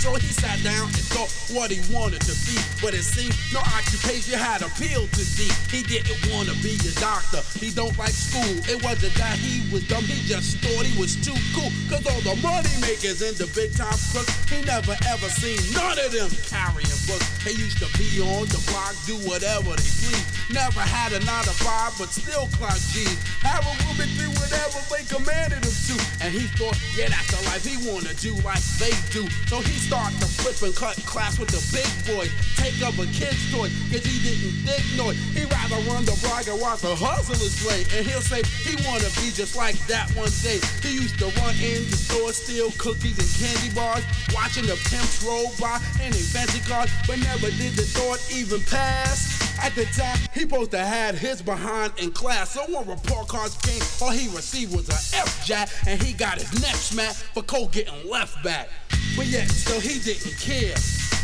So 0.03 0.11
he 0.19 0.35
sat 0.35 0.59
down 0.67 0.91
and 0.91 1.05
thought 1.15 1.31
what 1.55 1.71
he 1.71 1.80
wanted 1.88 2.19
to 2.27 2.35
be, 2.43 2.59
but 2.84 2.91
it 2.91 3.07
seemed 3.07 3.31
no 3.55 3.63
occupation 3.63 4.35
had 4.35 4.59
appealed 4.59 5.07
to 5.15 5.23
D. 5.39 5.47
He 5.71 5.80
didn't 5.80 6.19
want 6.27 6.51
to 6.51 6.55
be 6.59 6.75
a 6.75 6.91
doctor, 6.99 7.39
he 7.55 7.71
don't 7.71 7.95
like 7.95 8.11
school. 8.11 8.51
It 8.67 8.84
wasn't 8.84 9.15
that 9.15 9.39
he 9.39 9.63
was 9.71 9.88
dumb, 9.88 10.03
he 10.03 10.19
just 10.27 10.59
thought 10.59 10.84
he 10.84 10.91
was 10.99 11.15
too 11.23 11.39
cool. 11.55 11.71
Cause 11.88 12.03
all 12.03 12.19
the 12.19 12.35
money 12.43 12.75
makers 12.84 13.23
and 13.23 13.31
the 13.39 13.47
big 13.55 13.71
time 13.80 13.95
crooks, 14.11 14.35
he 14.51 14.59
never 14.67 14.91
ever 15.07 15.30
seen 15.31 15.55
none 15.71 15.95
of 15.95 16.11
them 16.11 16.27
carrying 16.51 16.99
books. 17.07 17.23
They 17.47 17.55
used 17.55 17.80
to 17.80 17.88
be 17.95 18.19
on 18.19 18.51
the 18.51 18.59
block, 18.67 18.91
do 19.07 19.15
whatever 19.23 19.71
they 19.71 19.88
please. 20.03 20.27
Never 20.51 20.84
had 20.84 21.15
a 21.15 21.23
9 21.23 21.47
to 21.47 21.55
5, 21.63 21.95
but 21.95 22.11
still 22.11 22.51
clock 22.59 22.75
G's. 22.91 23.15
Have 23.39 23.63
a 23.63 23.75
woman 23.88 24.11
do 24.19 24.27
whatever 24.35 24.84
they 24.91 25.07
commanded 25.07 25.63
him 25.63 25.71
to. 25.71 25.95
And 26.19 26.35
he 26.35 26.51
thought, 26.59 26.75
yeah, 26.91 27.07
that's 27.07 27.31
the 27.31 27.39
life 27.47 27.63
he 27.63 27.80
wanna 27.88 28.13
do 28.19 28.35
like 28.43 28.59
they 28.75 28.91
do. 29.15 29.23
So 29.48 29.61
he 29.61 29.78
started 29.78 30.20
to 30.20 30.26
flip 30.26 30.61
and 30.64 30.76
cut 30.76 30.98
class 31.06 31.38
with 31.38 31.49
the 31.49 31.61
big 31.70 31.88
boys. 32.07 32.32
Take 32.57 32.82
up 32.82 32.98
a 32.98 33.06
kid's 33.14 33.40
toy, 33.52 33.70
cause 33.91 34.03
he 34.03 34.18
didn't 34.24 34.65
dig 34.65 34.84
noise. 34.98 35.18
He'd 35.36 35.52
rather 35.52 35.78
run 35.90 36.06
the 36.06 36.18
block 36.24 36.48
and 36.48 36.60
watch 36.60 36.82
the 36.82 36.95
hustlers 36.95 37.56
play. 37.61 37.86
And 37.95 38.06
he'll 38.06 38.22
say 38.22 38.41
he 38.65 38.76
wanna 38.88 39.10
be 39.22 39.30
just 39.32 39.56
like 39.56 39.78
that 39.88 40.10
one 40.15 40.32
day. 40.41 40.60
He 40.82 40.95
used 40.95 41.20
to 41.20 41.30
run 41.41 41.56
in 41.61 41.86
the 41.90 41.98
store, 41.98 42.34
steal 42.34 42.72
cookies 42.78 43.18
and 43.20 43.30
candy 43.38 43.74
bars, 43.76 44.03
watching 44.34 44.65
the 44.65 44.78
pimps 44.90 45.24
roll 45.24 45.53
by 45.60 45.78
in 46.02 46.11
their 46.11 46.28
fancy 46.34 46.61
cars, 46.65 46.90
but 47.06 47.20
never 47.20 47.49
did 47.52 47.74
the 47.74 47.86
thought 47.86 48.20
even 48.32 48.61
pass. 48.65 49.52
At 49.64 49.76
the 49.76 49.85
time, 49.85 50.18
he 50.34 50.41
supposed 50.41 50.72
to 50.72 50.80
had 50.80 51.15
his 51.15 51.41
behind 51.41 51.94
in 51.98 52.11
class. 52.11 52.52
So 52.52 52.65
when 52.68 52.85
report 52.85 53.30
cards 53.30 53.56
came, 53.57 53.81
all 54.02 54.11
he 54.11 54.27
received 54.35 54.76
was 54.76 54.90
a 54.90 55.18
F 55.18 55.45
jack, 55.45 55.69
and 55.88 56.03
he 56.03 56.11
got 56.11 56.38
his 56.38 56.52
neck 56.61 56.76
smacked 56.76 57.15
for 57.34 57.44
Cole 57.44 57.69
getting 57.69 58.10
left 58.10 58.44
back. 58.44 58.68
But 59.15 59.27
yet, 59.27 59.49
still 59.49 59.80
he 59.80 59.99
didn't 59.99 60.38
care. 60.38 60.76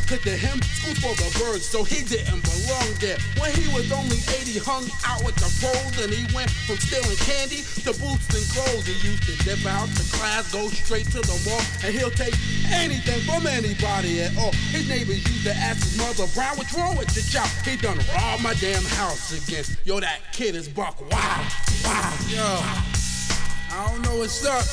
Cause 0.10 0.22
to 0.22 0.34
him, 0.34 0.60
school 0.64 0.98
for 1.06 1.14
the 1.22 1.30
birds, 1.38 1.70
so 1.70 1.84
he 1.84 2.02
didn't 2.02 2.42
belong 2.42 2.90
there. 2.98 3.22
When 3.38 3.54
he 3.54 3.70
was 3.70 3.92
only 3.94 4.18
80, 4.42 4.58
hung 4.58 4.90
out 5.06 5.22
with 5.22 5.38
the 5.38 5.46
pros, 5.62 6.02
and 6.02 6.10
he 6.10 6.26
went 6.34 6.50
from 6.66 6.82
stealing 6.82 7.14
candy 7.22 7.62
to 7.86 7.94
boots 8.02 8.26
and 8.34 8.42
clothes. 8.50 8.90
He 8.90 8.98
used 9.06 9.22
to 9.30 9.38
dip 9.46 9.62
out 9.70 9.86
to 9.86 10.04
class, 10.18 10.50
go 10.52 10.66
straight 10.74 11.06
to 11.14 11.22
the 11.22 11.38
mall, 11.46 11.62
and 11.86 11.94
he'll 11.94 12.10
take 12.10 12.34
anything 12.74 13.22
from 13.22 13.46
anybody 13.46 14.26
at 14.26 14.34
all. 14.42 14.50
His 14.74 14.90
neighbors 14.90 15.22
used 15.30 15.46
to 15.46 15.54
ask 15.54 15.86
his 15.86 16.02
mother, 16.02 16.26
Brown, 16.34 16.58
what's 16.58 16.74
wrong 16.74 16.98
with 16.98 17.14
your 17.14 17.30
child? 17.30 17.54
He 17.62 17.78
done 17.78 18.02
robbed 18.10 18.42
my 18.42 18.58
damn 18.58 18.82
house 18.98 19.30
again. 19.30 19.62
Yo, 19.86 20.00
that 20.00 20.34
kid 20.34 20.56
is 20.56 20.68
buck 20.68 21.00
wow, 21.06 21.46
wow. 21.86 22.18
Yo, 22.34 22.58
I 23.78 23.94
don't 23.94 24.02
know 24.02 24.26
what's 24.26 24.42
up, 24.42 24.66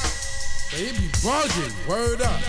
but 0.72 0.80
he 0.80 0.96
be 0.96 1.12
bugging. 1.20 1.76
Word 1.84 2.22
up. 2.22 2.40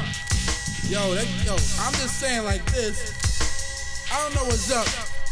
Yo, 0.87 1.13
that, 1.15 1.27
yo, 1.43 1.51
I'm 1.83 1.91
just 1.99 2.15
saying 2.17 2.45
like 2.45 2.63
this. 2.71 3.11
I 4.07 4.23
don't 4.23 4.35
know 4.35 4.45
what's 4.45 4.71
up, 4.71 4.87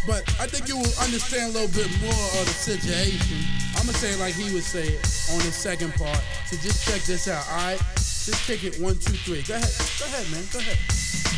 but 0.06 0.28
I 0.36 0.48
think 0.52 0.68
you 0.68 0.76
will 0.76 0.92
understand 1.00 1.56
a 1.56 1.60
little 1.60 1.72
bit 1.72 1.88
more 2.04 2.12
of 2.12 2.44
the 2.44 2.52
situation. 2.52 3.40
I'm 3.80 3.88
gonna 3.88 3.96
say 3.96 4.12
it 4.12 4.20
like 4.20 4.36
he 4.36 4.52
would 4.52 4.68
say 4.68 4.84
it 4.84 5.00
on 5.32 5.40
the 5.40 5.56
second 5.56 5.96
part. 5.96 6.20
So 6.52 6.60
just 6.60 6.84
check 6.84 7.00
this 7.08 7.30
out, 7.30 7.48
alright? 7.48 7.80
Just 7.96 8.44
kick 8.44 8.66
it 8.66 8.76
one, 8.84 9.00
two, 9.00 9.16
three. 9.24 9.44
Go 9.48 9.56
ahead, 9.56 9.72
go 9.96 10.04
ahead, 10.12 10.28
man, 10.28 10.44
go 10.52 10.60
ahead. 10.60 10.76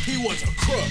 He 0.02 0.18
was 0.18 0.42
a 0.42 0.50
crook. 0.58 0.90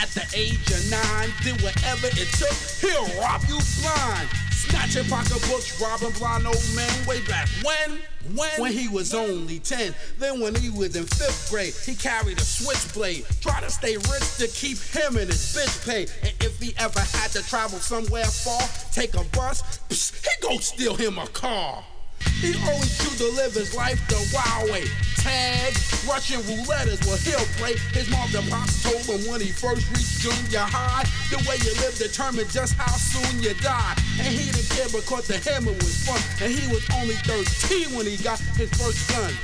At 0.00 0.08
the 0.16 0.24
age 0.32 0.64
of 0.72 0.80
nine, 0.88 1.28
did 1.44 1.60
whatever 1.60 2.08
it 2.08 2.28
took, 2.40 2.56
he'll 2.80 3.20
rob 3.20 3.44
you 3.52 3.60
blind. 3.84 4.49
Snatching 4.70 5.04
pocketbooks, 5.10 5.80
robbing 5.80 6.12
blind 6.18 6.46
old 6.46 6.64
men 6.74 7.06
way 7.06 7.20
back 7.26 7.48
when? 7.64 7.98
When? 8.34 8.60
When 8.60 8.72
he 8.72 8.88
was 8.88 9.14
only 9.14 9.58
10. 9.58 9.94
Then 10.18 10.40
when 10.40 10.54
he 10.54 10.70
was 10.70 10.94
in 10.94 11.04
fifth 11.04 11.50
grade, 11.50 11.74
he 11.84 11.94
carried 11.94 12.38
a 12.38 12.44
switchblade. 12.44 13.24
Try 13.40 13.60
to 13.60 13.70
stay 13.70 13.96
rich 13.96 14.36
to 14.36 14.46
keep 14.48 14.78
him 14.78 15.16
and 15.16 15.28
his 15.28 15.56
bitch 15.56 15.86
paid. 15.86 16.12
And 16.22 16.32
if 16.40 16.60
he 16.60 16.74
ever 16.78 17.00
had 17.00 17.30
to 17.32 17.42
travel 17.48 17.78
somewhere 17.78 18.24
far, 18.24 18.60
take 18.92 19.14
a 19.14 19.24
bus, 19.36 19.62
psst, 19.88 20.24
he 20.24 20.48
go 20.48 20.58
steal 20.58 20.94
him 20.94 21.18
a 21.18 21.26
car. 21.28 21.84
He 22.40 22.54
always 22.68 23.00
to 23.20 23.28
live 23.36 23.52
his 23.52 23.76
life 23.76 24.00
the 24.08 24.16
wild 24.32 24.72
way. 24.72 24.88
Tag, 25.20 25.76
Russian 26.08 26.40
roulette 26.48 26.88
is 26.88 26.96
what 27.04 27.20
he'll 27.20 27.44
play. 27.60 27.76
His 27.92 28.08
mom 28.08 28.32
and 28.32 28.48
pops 28.48 28.80
told 28.80 29.04
him 29.04 29.20
when 29.28 29.44
he 29.44 29.52
first 29.52 29.84
reached 29.92 30.24
junior 30.24 30.64
high, 30.64 31.04
the 31.28 31.36
way 31.44 31.60
you 31.60 31.68
live 31.84 31.92
determines 32.00 32.48
just 32.48 32.80
how 32.80 32.96
soon 32.96 33.44
you 33.44 33.52
die. 33.60 33.92
And 34.16 34.32
he 34.32 34.48
didn't 34.48 34.72
care 34.72 34.88
because 34.88 35.28
the 35.28 35.36
hammer 35.36 35.76
was 35.84 36.00
fun. 36.08 36.16
And 36.40 36.48
he 36.48 36.64
was 36.72 36.80
only 36.96 37.20
13 37.28 37.92
when 37.92 38.08
he 38.08 38.16
got 38.16 38.40
his 38.56 38.72
first 38.80 39.04
gun. 39.12 39.36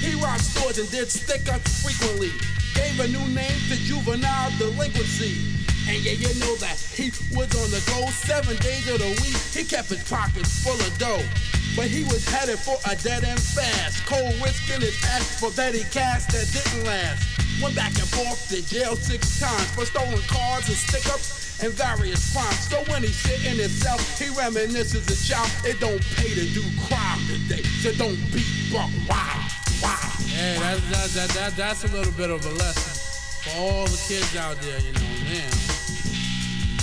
He 0.00 0.16
robbed 0.16 0.40
stores 0.40 0.80
and 0.80 0.88
did 0.88 1.12
stick-ups 1.12 1.84
frequently. 1.84 2.32
Gave 2.72 3.04
a 3.04 3.08
new 3.12 3.26
name 3.36 3.60
to 3.68 3.76
juvenile 3.84 4.48
delinquency. 4.56 5.60
And 5.92 6.00
yeah, 6.00 6.16
you 6.16 6.32
know 6.40 6.56
that 6.64 6.80
he 6.80 7.12
was 7.36 7.52
on 7.52 7.68
the 7.68 7.84
go 7.84 8.08
seven 8.08 8.56
days 8.64 8.88
of 8.88 9.04
the 9.04 9.12
week. 9.20 9.36
He 9.52 9.68
kept 9.68 9.92
his 9.92 10.00
pockets 10.08 10.64
full 10.64 10.80
of 10.80 10.92
dough. 10.96 11.59
But 11.76 11.86
he 11.86 12.04
was 12.04 12.26
headed 12.28 12.58
for 12.58 12.76
a 12.90 12.96
dead 12.96 13.24
end 13.24 13.40
fast. 13.40 14.04
Cold 14.06 14.34
risking 14.42 14.80
his 14.80 14.96
ass 15.04 15.38
for 15.38 15.50
petty 15.50 15.84
cash 15.90 16.26
that 16.34 16.46
didn't 16.50 16.84
last. 16.84 17.22
Went 17.62 17.76
back 17.76 17.94
and 17.98 18.08
forth 18.08 18.48
to 18.48 18.60
jail 18.66 18.96
six 18.96 19.38
times 19.38 19.70
for 19.74 19.84
stolen 19.84 20.20
cars 20.26 20.66
and 20.68 20.76
stick-ups 20.76 21.62
and 21.62 21.72
various 21.72 22.32
crimes. 22.32 22.68
So 22.68 22.82
when 22.90 23.02
he 23.02 23.08
sit 23.08 23.44
in 23.46 23.58
his 23.58 23.72
cell, 23.80 23.98
he 24.18 24.32
reminisces 24.34 25.06
a 25.08 25.16
child. 25.16 25.50
It 25.64 25.78
don't 25.78 26.02
pay 26.16 26.34
to 26.34 26.46
do 26.52 26.62
crime 26.88 27.20
today, 27.28 27.62
so 27.84 27.92
don't 27.92 28.18
beat 28.32 28.48
buck 28.72 28.90
wild. 29.08 29.44
Wow. 29.82 29.96
Hey, 30.26 30.56
that's, 30.58 30.80
that, 30.90 31.08
that, 31.14 31.28
that, 31.36 31.56
that's 31.56 31.84
a 31.84 31.88
little 31.88 32.12
bit 32.12 32.30
of 32.30 32.44
a 32.44 32.50
lesson 32.50 32.96
for 33.44 33.60
all 33.60 33.84
the 33.84 34.00
kids 34.08 34.36
out 34.36 34.56
there, 34.60 34.80
you 34.80 34.92
know, 34.92 35.12
man. 35.28 35.48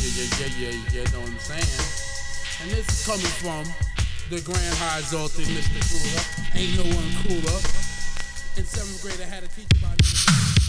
Yeah, 0.01 0.25
yeah, 0.39 0.49
yeah, 0.57 0.69
yeah, 0.93 1.01
you 1.03 1.11
know 1.11 1.21
what 1.21 1.29
I'm 1.29 1.39
saying? 1.39 1.77
And 2.61 2.71
this 2.71 2.87
is 2.89 3.05
coming 3.05 3.33
from 3.37 3.65
the 4.29 4.41
Grand 4.41 4.75
High 4.75 4.99
Exalted 4.99 5.45
Mr. 5.47 5.79
Cooler. 5.87 6.61
Ain't 6.61 6.75
no 6.75 6.83
one 6.83 7.11
cooler. 7.23 7.59
In 8.57 8.65
seventh 8.65 9.01
grade, 9.01 9.21
I 9.21 9.29
had 9.29 9.43
a 9.43 9.47
teacher 9.47 9.79
by 9.81 9.95
the 9.95 10.03
name 10.03 10.66